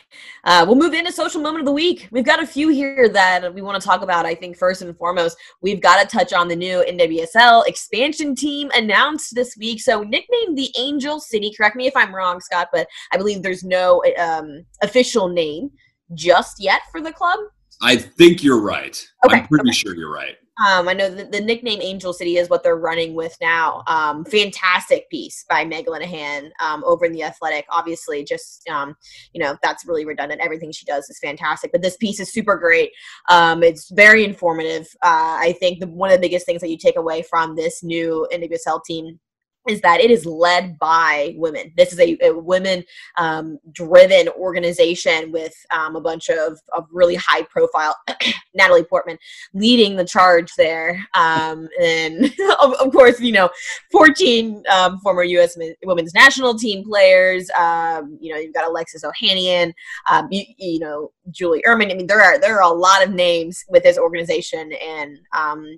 [0.43, 2.07] Uh, we'll move into social moment of the week.
[2.11, 4.27] We've got a few here that we want to talk about.
[4.27, 8.69] I think first and foremost, we've got to touch on the new NWSL expansion team
[8.75, 9.81] announced this week.
[9.81, 11.51] So nicknamed the Angel City.
[11.57, 15.71] Correct me if I'm wrong, Scott, but I believe there's no um, official name
[16.13, 17.39] just yet for the club.
[17.81, 19.03] I think you're right.
[19.25, 19.37] Okay.
[19.37, 19.75] I'm pretty okay.
[19.75, 20.35] sure you're right.
[20.57, 23.83] Um, I know that the nickname Angel City is what they're running with now.
[23.87, 27.65] Um, fantastic piece by Meg Linehan um, over in the Athletic.
[27.69, 28.95] Obviously, just um,
[29.33, 30.41] you know that's really redundant.
[30.41, 32.91] Everything she does is fantastic, but this piece is super great.
[33.29, 34.87] Um, it's very informative.
[35.03, 37.83] Uh, I think the, one of the biggest things that you take away from this
[37.83, 39.19] new NWSL team
[39.67, 41.71] is that it is led by women.
[41.77, 42.83] This is a, a women
[43.17, 47.95] um, driven organization with um, a bunch of, of really high profile
[48.53, 49.17] Natalie Portman
[49.53, 51.01] leading the charge there.
[51.13, 52.25] Um, and
[52.61, 53.49] of, of, course, you know,
[53.91, 55.57] 14 um, former U.S.
[55.85, 57.49] women's national team players.
[57.57, 59.73] Um, you know, you've got Alexis Ohanian,
[60.09, 61.89] um, you, you, know, Julie Erman.
[61.89, 65.19] I mean, there are, there are a lot of names with this organization and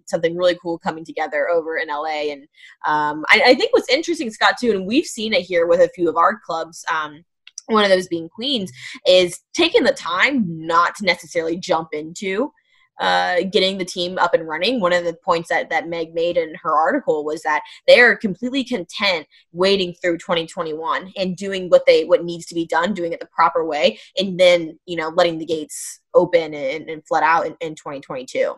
[0.05, 2.31] something really cool coming together over in LA.
[2.31, 2.47] And
[2.83, 6.09] I, I think what's interesting, Scott, too, and we've seen it here with a few
[6.09, 6.83] of our clubs.
[6.91, 7.25] Um,
[7.67, 8.71] one of those being Queens
[9.05, 12.51] is taking the time not to necessarily jump into
[13.01, 14.79] uh, getting the team up and running.
[14.79, 18.15] One of the points that, that Meg made in her article was that they are
[18.15, 23.11] completely content waiting through 2021 and doing what they what needs to be done, doing
[23.11, 27.23] it the proper way, and then you know letting the gates open and, and flood
[27.23, 28.55] out in, in 2022.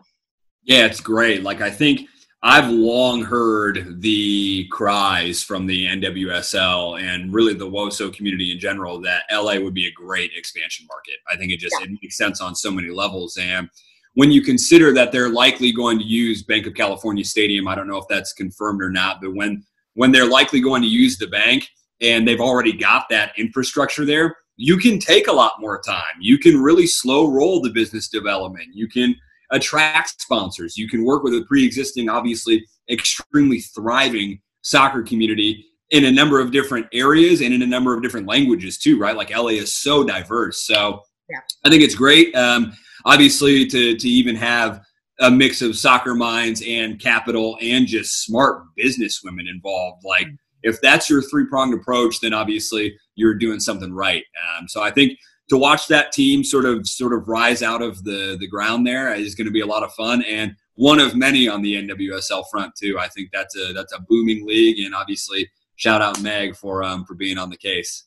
[0.62, 1.42] Yeah, it's great.
[1.42, 2.08] Like I think
[2.42, 9.00] I've long heard the cries from the NWSL and really the WOSO community in general
[9.00, 11.16] that LA would be a great expansion market.
[11.28, 11.86] I think it just yeah.
[11.86, 13.36] it makes sense on so many levels.
[13.40, 13.68] And
[14.14, 17.88] when you consider that they're likely going to use Banc of California Stadium, I don't
[17.88, 19.64] know if that's confirmed or not, but when
[19.94, 21.68] when they're likely going to use the bank
[22.00, 26.14] and they've already got that infrastructure there, you can take a lot more time.
[26.20, 28.68] You can really slow roll the business development.
[28.72, 29.16] You can
[29.50, 30.76] attract sponsors.
[30.76, 36.50] You can work with a pre-existing, obviously extremely thriving soccer community in a number of
[36.50, 39.16] different areas and in a number of different languages too, right?
[39.16, 40.64] Like LA is so diverse.
[40.64, 41.40] So yeah.
[41.64, 42.34] I think it's great.
[42.34, 42.72] Um,
[43.04, 44.82] obviously, to to even have
[45.20, 50.04] a mix of soccer minds and capital and just smart business women involved.
[50.04, 50.28] Like
[50.62, 54.22] if that's your three pronged approach, then obviously you're doing something right.
[54.56, 55.18] Um, so I think
[55.48, 59.12] to watch that team sort of sort of rise out of the the ground there
[59.14, 62.44] is going to be a lot of fun and one of many on the NWSL
[62.52, 62.98] front too.
[63.00, 67.04] I think that's a that's a booming league and obviously shout out Meg for um
[67.04, 68.04] for being on the case.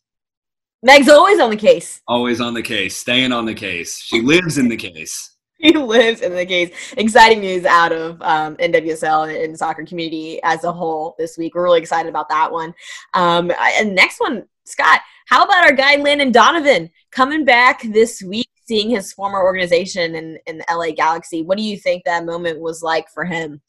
[0.84, 2.02] Meg's always on the case.
[2.08, 4.00] Always on the case, staying on the case.
[4.00, 5.36] She lives in the case.
[5.64, 6.72] She lives in the case.
[6.98, 11.54] Exciting news out of um, NWSL and soccer community as a whole this week.
[11.54, 12.74] We're really excited about that one.
[13.14, 18.50] Um, and next one, Scott, how about our guy Landon Donovan coming back this week,
[18.66, 21.44] seeing his former organization in, in the LA Galaxy?
[21.44, 23.62] What do you think that moment was like for him?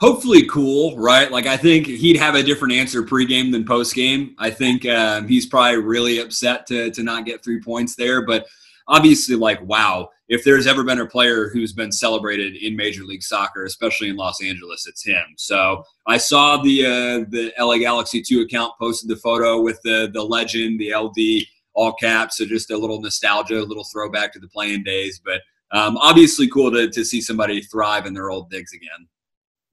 [0.00, 1.30] Hopefully, cool, right?
[1.30, 4.34] Like, I think he'd have a different answer pregame than postgame.
[4.38, 8.46] I think um, he's probably really upset to, to not get three points there, but
[8.88, 13.22] obviously, like, wow, if there's ever been a player who's been celebrated in Major League
[13.22, 15.24] Soccer, especially in Los Angeles, it's him.
[15.36, 20.10] So I saw the uh, the LA Galaxy two account posted the photo with the
[20.12, 22.38] the legend, the LD all caps.
[22.38, 25.20] So just a little nostalgia, a little throwback to the playing days.
[25.24, 25.42] But
[25.76, 29.08] um, obviously, cool to to see somebody thrive in their old digs again.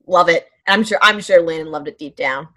[0.07, 0.47] Love it.
[0.67, 0.99] I'm sure.
[1.01, 2.47] I'm sure Landon loved it deep down.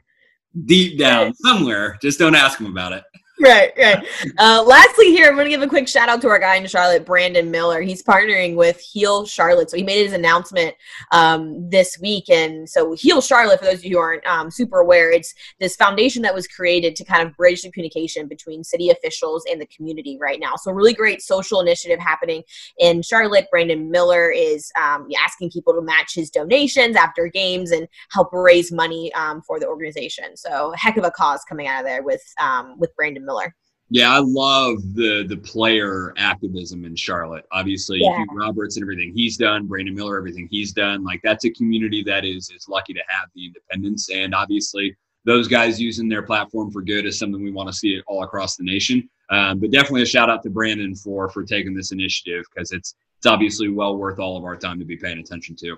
[0.66, 1.98] Deep down, somewhere.
[2.00, 3.02] Just don't ask him about it
[3.40, 4.06] right, right.
[4.38, 6.66] Uh, lastly, here I'm going to give a quick shout out to our guy in
[6.66, 7.80] Charlotte, Brandon Miller.
[7.80, 10.74] He's partnering with Heal Charlotte, so he made his announcement
[11.10, 12.30] um, this week.
[12.30, 15.74] And so, Heal Charlotte, for those of you who aren't um, super aware, it's this
[15.74, 19.66] foundation that was created to kind of bridge the communication between city officials and the
[19.66, 20.54] community right now.
[20.56, 22.42] So, really great social initiative happening
[22.78, 23.46] in Charlotte.
[23.50, 28.70] Brandon Miller is um, asking people to match his donations after games and help raise
[28.70, 30.36] money um, for the organization.
[30.36, 33.54] So, heck of a cause coming out of there with um, with Brandon Miller.
[33.90, 37.44] Yeah, I love the the player activism in Charlotte.
[37.52, 38.16] Obviously, Yeah.
[38.16, 41.04] Hugh Roberts and everything he's done, Brandon Miller, everything he's done.
[41.04, 44.96] Like that's a community that is is lucky to have the independence, and obviously
[45.26, 48.56] those guys using their platform for good is something we want to see all across
[48.56, 49.08] the nation.
[49.30, 52.94] Um, but definitely a shout out to Brandon for for taking this initiative because it's
[53.18, 55.76] it's obviously well worth all of our time to be paying attention to.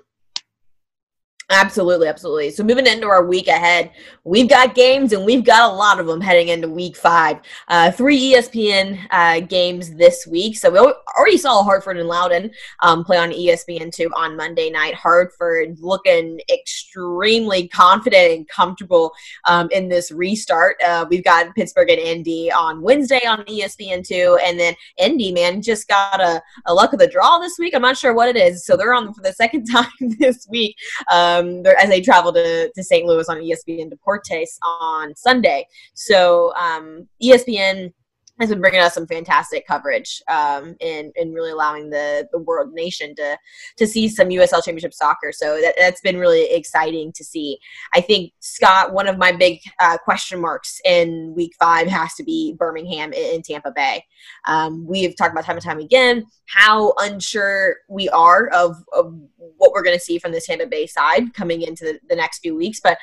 [1.49, 2.51] Absolutely, absolutely.
[2.51, 3.93] So moving into our week ahead,
[4.25, 7.39] we've got games and we've got a lot of them heading into week five.
[7.69, 10.59] Uh, three ESPN uh, games this week.
[10.59, 10.79] So we
[11.17, 12.51] already saw Hartford and Loudoun
[12.83, 14.95] um, play on ESPN two on Monday night.
[14.95, 19.13] Hartford looking extremely confident and comfortable
[19.45, 20.75] um, in this restart.
[20.85, 25.31] Uh, we've got Pittsburgh and Indy on Wednesday on E ESPN two, and then Indy
[25.31, 27.73] man just got a, a luck of the draw this week.
[27.73, 28.67] I'm not sure what it is.
[28.67, 29.87] So they're on for the second time
[30.19, 30.77] this week
[31.13, 33.07] um, they're- as they travel to, to St.
[33.07, 35.67] Louis on ESPN Deportes on Sunday.
[35.95, 37.93] So um, ESPN
[38.39, 42.73] has been bringing us some fantastic coverage um, and, and really allowing the, the world
[42.73, 43.39] nation to
[43.77, 45.33] to see some USL Championship soccer.
[45.33, 47.59] So that, that's been really exciting to see.
[47.95, 52.25] I think Scott, one of my big uh, question marks in Week Five has to
[52.25, 54.05] be Birmingham in, Tampa Bay.
[54.49, 59.19] Um, we have talked about time and time again how unsure we are of, of
[59.37, 62.39] what we're going to see from the Tampa Bay side coming into the, the next
[62.39, 62.81] few weeks.
[62.83, 62.99] But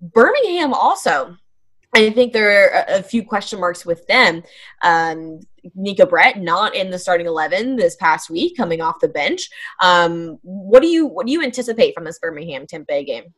[0.00, 1.36] Birmingham also,
[1.94, 4.42] I think there are a, few question marks with them.
[4.82, 5.40] Um,
[5.74, 9.48] Neco Brett not in the starting eleven this past week, coming off the bench.
[9.82, 13.32] Um, what do you what do you anticipate from this Birmingham Tampa game?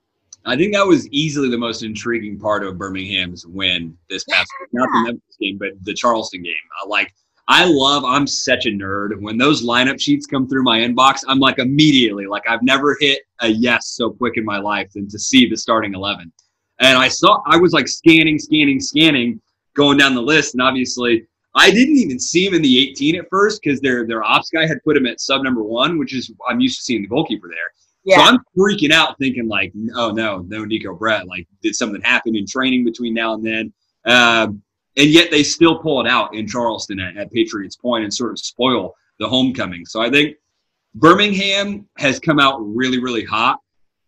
[0.44, 4.68] I think that was easily the most intriguing part of Birmingham's win this past week.
[4.72, 6.54] Not the Memphis game, but the Charleston game.
[6.82, 7.12] I like.
[7.48, 8.04] I love.
[8.04, 9.20] I'm such a nerd.
[9.20, 13.20] When those lineup sheets come through my inbox, I'm like immediately like I've never hit
[13.40, 16.32] a yes so quick in my life than to see the starting eleven.
[16.80, 17.42] And I saw.
[17.46, 19.40] I was like scanning, scanning, scanning,
[19.74, 23.28] going down the list, and obviously I didn't even see him in the 18 at
[23.28, 26.32] first because their their ops guy had put him at sub number one, which is
[26.48, 27.72] I'm used to seeing the goalkeeper there.
[28.04, 28.16] Yeah.
[28.16, 31.26] So I'm freaking out, thinking like, oh no, no Neco Brett.
[31.26, 33.72] Like, did something happen in training between now and then?
[34.06, 34.62] Um,
[34.96, 38.32] and yet they still pull it out in Charleston at, at Patriots Point and sort
[38.32, 39.84] of spoil the homecoming.
[39.84, 40.36] So I think
[40.94, 43.58] Birmingham has come out really, really hot,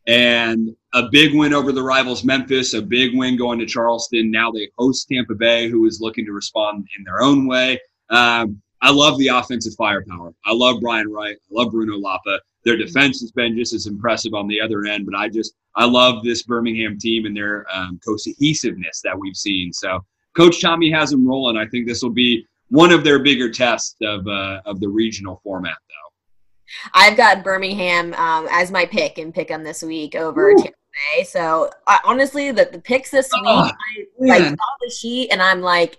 [0.07, 4.31] and a big win over the rivals Memphis, a big win going to Charleston.
[4.31, 7.81] Now they host Tampa Bay, who is looking to respond in their own way.
[8.11, 10.35] Um, I love the offensive firepower.
[10.45, 11.37] I love Brian Wright.
[11.37, 12.41] I love Bruno Lapa.
[12.65, 15.85] Their defense has been just as impressive on the other end, but I just I
[15.85, 19.73] love this Birmingham team and their um, cohesiveness that we've seen.
[19.73, 20.01] So
[20.37, 21.57] Coach Tommy has them rolling.
[21.57, 25.41] I think this will be one of their bigger tests of uh, of the regional
[25.45, 26.12] format, though.
[26.95, 30.55] I've got Birmingham um, as my pick and pick them this week over.
[30.55, 30.73] Tampa
[31.17, 31.25] Bay.
[31.25, 35.41] So I, honestly, the, the picks this week, Oh, I like saw the sheet and
[35.43, 35.99] I'm like,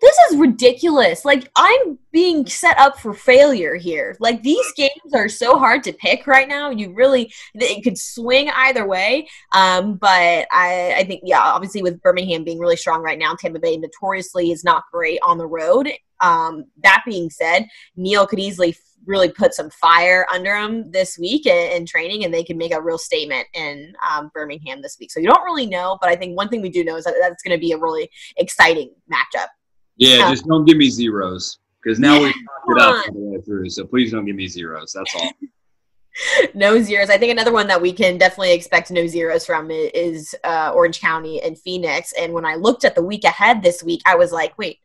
[0.00, 1.24] this is ridiculous.
[1.24, 4.16] Like I'm being set up for failure here.
[4.20, 6.70] Like these games are so hard to pick right now.
[6.70, 9.28] You really it could swing either way.
[9.52, 13.58] Um, but I, I think yeah, obviously with Birmingham being really strong right now, Tampa
[13.58, 15.88] Bay notoriously is not great on the road.
[16.20, 17.66] Um, that being said,
[17.96, 18.76] Neil could easily
[19.06, 22.72] really put some fire under them this week in, in training, and they can make
[22.72, 25.12] a real statement in um, Birmingham this week.
[25.12, 27.14] So you don't really know, but I think one thing we do know is that
[27.20, 29.46] that's going to be a really exciting matchup.
[29.96, 30.30] Yeah, Yeah.
[30.30, 33.70] just don't give me zeros because now we've talked it up all the way through.
[33.70, 34.92] So please don't give me zeros.
[34.92, 35.30] That's all.
[36.54, 37.10] no zeros.
[37.10, 41.00] I think another one that we can definitely expect no zeros from is uh, Orange
[41.00, 42.12] County and Phoenix.
[42.18, 44.78] And when I looked at the week ahead this week, I was like, wait,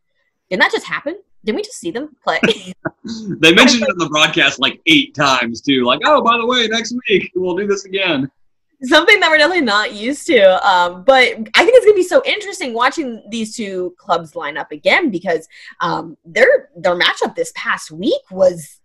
[0.49, 1.17] didn't that just happen?
[1.43, 2.39] Didn't we just see them play?
[3.39, 5.83] they mentioned it on the broadcast like eight times too.
[5.85, 8.29] Like, oh, by the way, next week we'll do this again.
[8.83, 10.67] Something that we're definitely not used to.
[10.67, 14.71] Um, but I think it's gonna be so interesting watching these two clubs line up
[14.71, 15.47] again because
[15.79, 18.79] um, their their matchup this past week was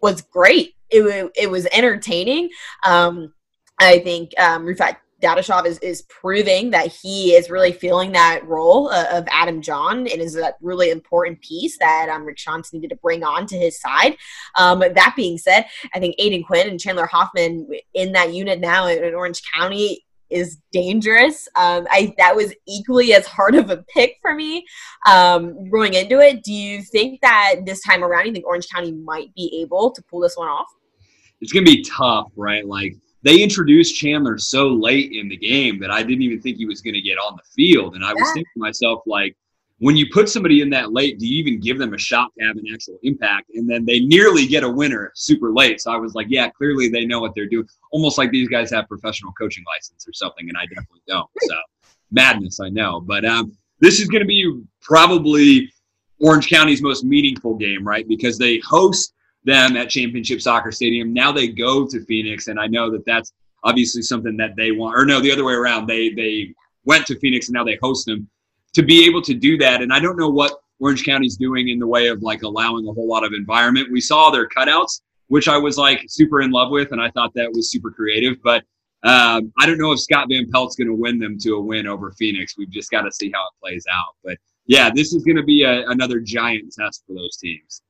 [0.00, 0.74] was great.
[0.90, 2.50] It it was entertaining.
[2.84, 3.32] Um,
[3.78, 8.90] I think um, Rufat Dadashov is, is proving that he is really feeling that role
[8.90, 12.96] of Adam Jahn and is that really important piece that um, Rick Schantz needed to
[12.96, 14.16] bring on to his side.
[14.58, 18.86] Um, that being said, I think Aodhan Quinn and Chandler Hoffman in that unit now
[18.86, 21.48] in, Orange County is dangerous.
[21.56, 24.64] Um, I that was equally as hard of a pick for me
[25.06, 26.42] um, going into it.
[26.42, 30.02] Do you think that this time around, you think Orange County might be able to
[30.02, 30.68] pull this one off?
[31.40, 32.66] It's gonna be tough, right?
[32.66, 36.66] Like they introduced Chandler so late in the game that I didn't even think he
[36.66, 39.36] was gonna get on the field, and I was thinking to myself like.
[39.78, 42.44] When you put somebody in that late, do you even give them a shot to
[42.46, 43.50] have an actual impact?
[43.56, 45.80] And then they nearly get a winner super late.
[45.80, 47.66] So I was like, yeah, clearly they know what they're doing.
[47.90, 51.28] Almost like these guys have professional coaching license or something, and I definitely don't.
[51.48, 51.56] So
[52.12, 53.00] madness, I know.
[53.00, 55.68] But um, this is going to be probably
[56.20, 58.06] Orange County's most meaningful game, right?
[58.06, 59.14] Because they host
[59.44, 61.12] them at Championship Soccer Stadium.
[61.12, 63.32] Now they go to Phoenix, and I know that that's
[63.64, 64.96] obviously something that they want.
[64.96, 65.86] Or no, the other way around.
[65.86, 68.28] They they went to Phoenix and now they host them.
[68.74, 71.78] To be able to do that, and I don't know what Orange County's doing in
[71.78, 73.92] the way of like allowing a whole lot of environment.
[73.92, 77.34] We saw their cutouts, which I was like super in love with, and I thought
[77.34, 78.38] that was super creative.
[78.42, 78.64] But
[79.02, 81.86] um, I don't know if Scott Van Pelt's going to win them to a win
[81.86, 82.56] over Phoenix.
[82.56, 84.14] We've just got to see how it plays out.
[84.24, 87.82] But yeah, this is going to be a, another giant test for those teams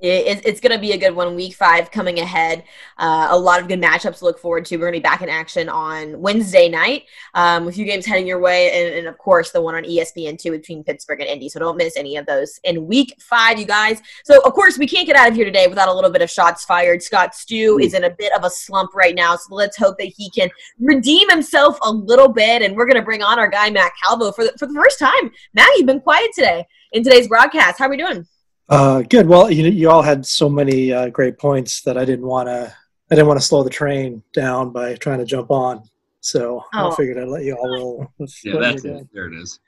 [0.00, 1.34] it, it's going to be a good one.
[1.34, 2.64] Week five coming ahead.
[2.98, 4.76] Uh, a lot of good matchups to look forward to.
[4.76, 7.04] We're going to be back in action on Wednesday night.
[7.34, 10.38] Um, a few games heading your way, and, and, of course the one on ESPN
[10.38, 11.48] two between Pittsburgh and Indy.
[11.48, 14.00] So don't miss any of those in Week five, you guys.
[14.24, 16.30] So of course we can't get out of here today without a little bit of
[16.30, 17.02] shots fired.
[17.02, 20.12] Scott Stew is in a bit of a slump right now, so let's hope that
[20.16, 20.48] he can
[20.78, 22.62] redeem himself a little bit.
[22.62, 24.98] And we're going to bring on our guy Matt Calvo for the, for the first
[24.98, 25.30] time.
[25.54, 27.78] Matt, you've been quiet today in today's broadcast.
[27.78, 28.26] How are we doing?
[28.70, 29.26] Uh, good.
[29.26, 32.72] Well, you you all had so many uh, great points that I didn't want to
[33.10, 35.82] I didn't want to slow the train down by trying to jump on.
[36.20, 36.92] So oh.
[36.92, 38.12] I figured I'd let you all roll.
[38.44, 39.08] yeah, that's it.
[39.12, 39.58] There it is.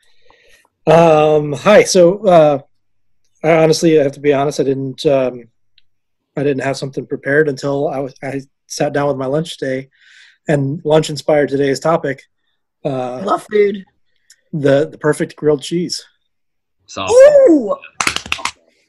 [0.87, 1.83] Um, hi.
[1.83, 2.59] So uh,
[3.43, 4.61] I honestly, I have to be honest.
[4.61, 5.05] I didn't.
[5.05, 5.49] Um,
[6.37, 8.15] I didn't have something prepared until I was.
[8.23, 9.91] I sat down with my lunch today,
[10.47, 12.23] and lunch inspired today's topic.
[12.85, 13.85] Uh, Love food.
[14.53, 16.05] The the perfect grilled cheese.
[16.87, 17.11] Soft.
[17.11, 17.77] Ooh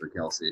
[0.03, 0.51] for Kelsi.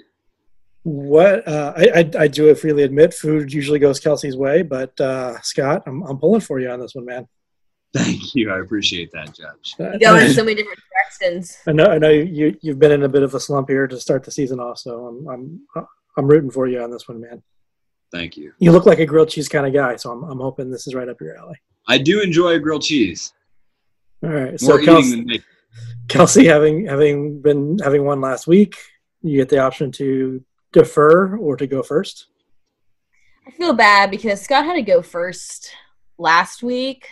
[0.83, 5.39] What uh, I, I, I do freely admit, food usually goes Kelsi's way, but uh,
[5.41, 7.27] Scott, I'm I'm pulling for you on this one, man.
[7.93, 9.75] Thank you, I appreciate that, Judge.
[9.77, 11.57] You go in so many different directions.
[11.67, 13.99] I know, I know you you've been in a bit of a slump here to
[13.99, 15.27] start the season off, so I'm
[15.75, 15.85] I'm
[16.17, 17.43] I'm rooting for you on this one, man.
[18.11, 18.53] Thank you.
[18.57, 20.95] You look like a grilled cheese kind of guy, so I'm I'm hoping this is
[20.95, 21.57] right up your alley.
[21.87, 23.33] I do enjoy grilled cheese.
[24.23, 25.43] All right, More so Kelsi,
[26.07, 28.77] Kelsi, having having been having one last week,
[29.21, 32.27] you get the option to defer or to go first.
[33.47, 35.71] I feel bad because Scott had to go first
[36.17, 37.09] last week.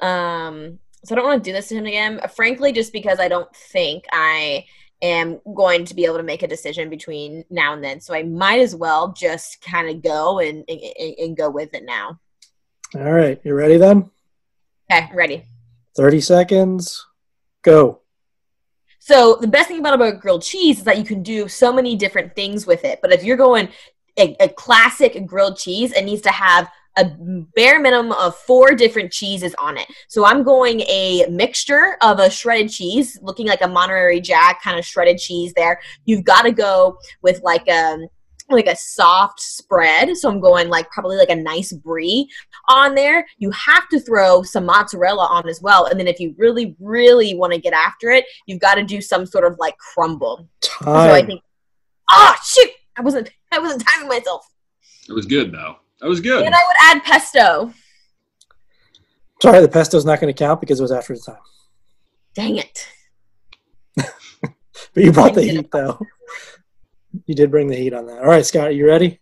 [0.00, 2.20] Um, so I don't want to do this to him again.
[2.34, 4.64] Frankly, just because I don't think I
[5.02, 8.00] am going to be able to make a decision between now and then.
[8.00, 11.84] So I might as well just kind of go and, and, and go with it
[11.84, 12.18] now.
[12.94, 13.40] All right.
[13.44, 14.10] You ready then?
[14.90, 15.44] Okay, ready.
[15.96, 17.04] 30 seconds.
[17.62, 18.00] Go.
[19.06, 21.94] So the best thing about a grilled cheese is that you can do so many
[21.94, 22.98] different things with it.
[23.00, 23.68] But if you're going
[24.18, 27.12] a, a classic grilled cheese, it needs to have a
[27.54, 29.86] bare minimum of four different cheeses on it.
[30.08, 34.76] So I'm going a mixture of a shredded cheese, looking like a Monterey Jack kind
[34.76, 35.78] of shredded cheese there.
[36.04, 38.08] You've got to go with like a um,
[38.48, 40.16] like a soft spread.
[40.16, 42.28] So I'm going like probably like a nice brie
[42.68, 43.26] on there.
[43.38, 45.86] You have to throw some mozzarella on as well.
[45.86, 49.00] And then if you really, really want to get after it, you've got to do
[49.00, 50.48] some sort of like crumble.
[50.60, 51.08] Time.
[51.08, 51.42] So I think,
[52.10, 54.46] oh shoot, I wasn't, I wasn't timing myself.
[55.08, 55.76] It was good though.
[56.00, 56.44] That was good.
[56.44, 57.72] And I would add pesto.
[59.42, 61.36] Sorry, the pesto's not going to count because it was after the time.
[62.34, 62.88] Dang it.
[63.96, 64.10] but
[64.94, 65.98] you brought the heat though
[67.26, 68.18] you did bring the heat on that.
[68.18, 69.20] All right, Scott, are you ready?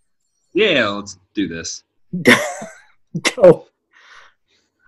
[0.53, 1.85] Yeah, let's do this.
[3.37, 3.67] Go.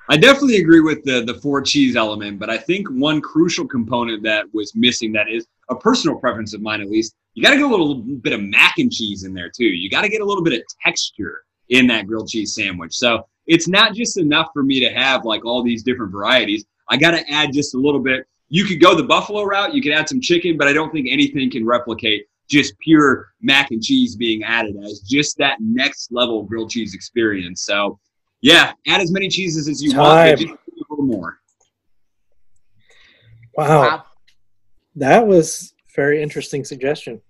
[0.09, 4.23] I definitely agree with the the four cheese element, but I think one crucial component
[4.23, 7.15] that was missing that is a personal preference of mine at least.
[7.35, 9.65] You got to get a little bit of mac and cheese in there too.
[9.65, 12.95] You got to get a little bit of texture in that grilled cheese sandwich.
[12.95, 16.65] So it's not just enough for me to have like all these different varieties.
[16.89, 18.27] I got to add just a little bit.
[18.49, 19.75] You could go the buffalo route.
[19.75, 23.71] You could add some chicken, but I don't think anything can replicate just pure mac
[23.71, 27.63] and cheese being added as just that next level grilled cheese experience.
[27.63, 27.99] So,
[28.41, 30.29] yeah, add as many cheeses as you Time.
[30.29, 30.59] want, just a
[30.91, 31.39] little more.
[33.57, 33.81] Wow.
[33.81, 34.05] wow.
[34.97, 37.21] That was very interesting suggestion.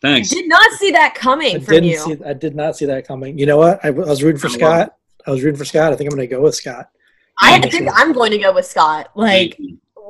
[0.00, 0.30] Thanks.
[0.30, 1.98] Did not see that coming I from you.
[1.98, 3.38] See, I did not see that coming.
[3.38, 3.84] You know what?
[3.84, 4.96] I, I was rooting for I Scott.
[5.26, 5.92] I was rooting for Scott.
[5.92, 6.88] I think I'm going to go with Scott.
[7.38, 9.10] I think I'm going to go with Scott.
[9.14, 9.58] Like,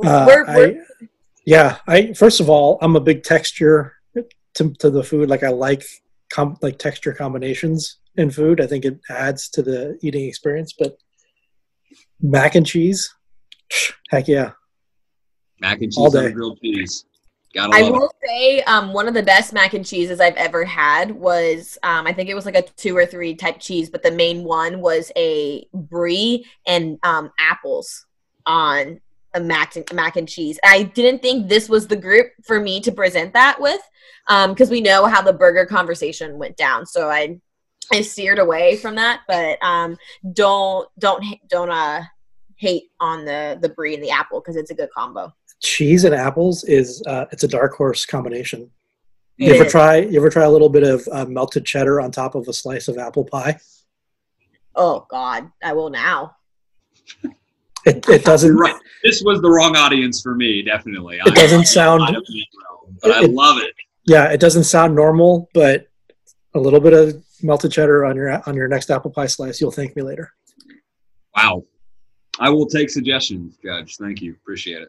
[0.04, 1.06] uh, we're, we're I,
[1.44, 1.78] yeah.
[1.86, 3.94] I first of all, I'm a big texture
[4.54, 5.28] to, to the food.
[5.28, 5.84] Like I like
[6.32, 8.60] com- like texture combinations in food.
[8.60, 10.74] I think it adds to the eating experience.
[10.78, 10.96] But
[12.20, 13.14] mac and cheese,
[14.10, 14.52] heck yeah,
[15.60, 16.32] mac and cheese All day.
[16.32, 17.04] grilled cheese.
[17.52, 18.28] Gotta I will it.
[18.28, 22.12] say um, one of the best mac and cheeses I've ever had was um, I
[22.12, 25.10] think it was like a two or three type cheese, but the main one was
[25.16, 28.06] a brie and um, apples
[28.46, 29.00] on
[29.34, 30.58] a mac and, mac and cheese.
[30.64, 33.80] I didn't think this was the group for me to present that with,
[34.26, 36.86] because um, we know how the burger conversation went down.
[36.86, 37.40] So I
[37.92, 39.96] I steered away from that, but um,
[40.32, 42.02] don't don't don't uh
[42.56, 45.32] hate on the the brie and the apple because it's a good combo.
[45.60, 48.70] Cheese and apples is uh, it's a dark horse combination.
[49.36, 49.72] You It ever is.
[49.72, 49.96] try?
[49.96, 52.88] You ever try a little bit of uh, melted cheddar on top of a slice
[52.88, 53.58] of apple pie?
[54.74, 56.36] Oh God, I will now.
[57.86, 58.56] It, it doesn't.
[58.56, 58.74] Right.
[59.02, 61.18] This was the wrong audience for me, definitely.
[61.24, 62.14] It doesn't sound- I,
[63.02, 63.72] but I love it.
[64.04, 65.86] Yeah, it doesn't sound normal, but
[66.54, 69.70] a little bit of melted cheddar on your on your next apple pie slice, you'll
[69.70, 70.32] thank me later.
[71.36, 71.64] Wow.
[72.38, 73.96] I will take suggestions, Judge.
[73.96, 74.32] Thank you.
[74.32, 74.88] Appreciate it.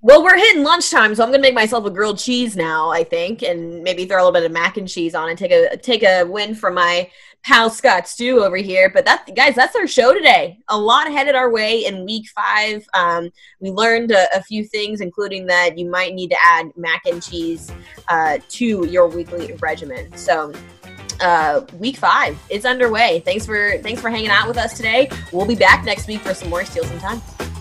[0.00, 2.90] Well, we're hitting lunchtime, so I'm gonna make myself a grilled cheese now.
[2.90, 5.52] I think, and maybe throw a little bit of mac and cheese on and take
[5.52, 7.08] a take a win from my
[7.44, 8.90] pal Scott Stew over here.
[8.90, 10.58] But that, guys, that's our show today.
[10.68, 12.86] A lot headed our way in week five.
[12.94, 13.30] Um,
[13.60, 17.22] we learned a, a few things, including that you might need to add mac and
[17.22, 17.70] cheese
[18.08, 20.16] uh, to your weekly regimen.
[20.16, 20.52] So.
[21.20, 23.20] Uh, week five is underway.
[23.20, 25.08] Thanks for thanks for hanging out with us today.
[25.30, 27.51] We'll be back next week for some more Steal Some Time.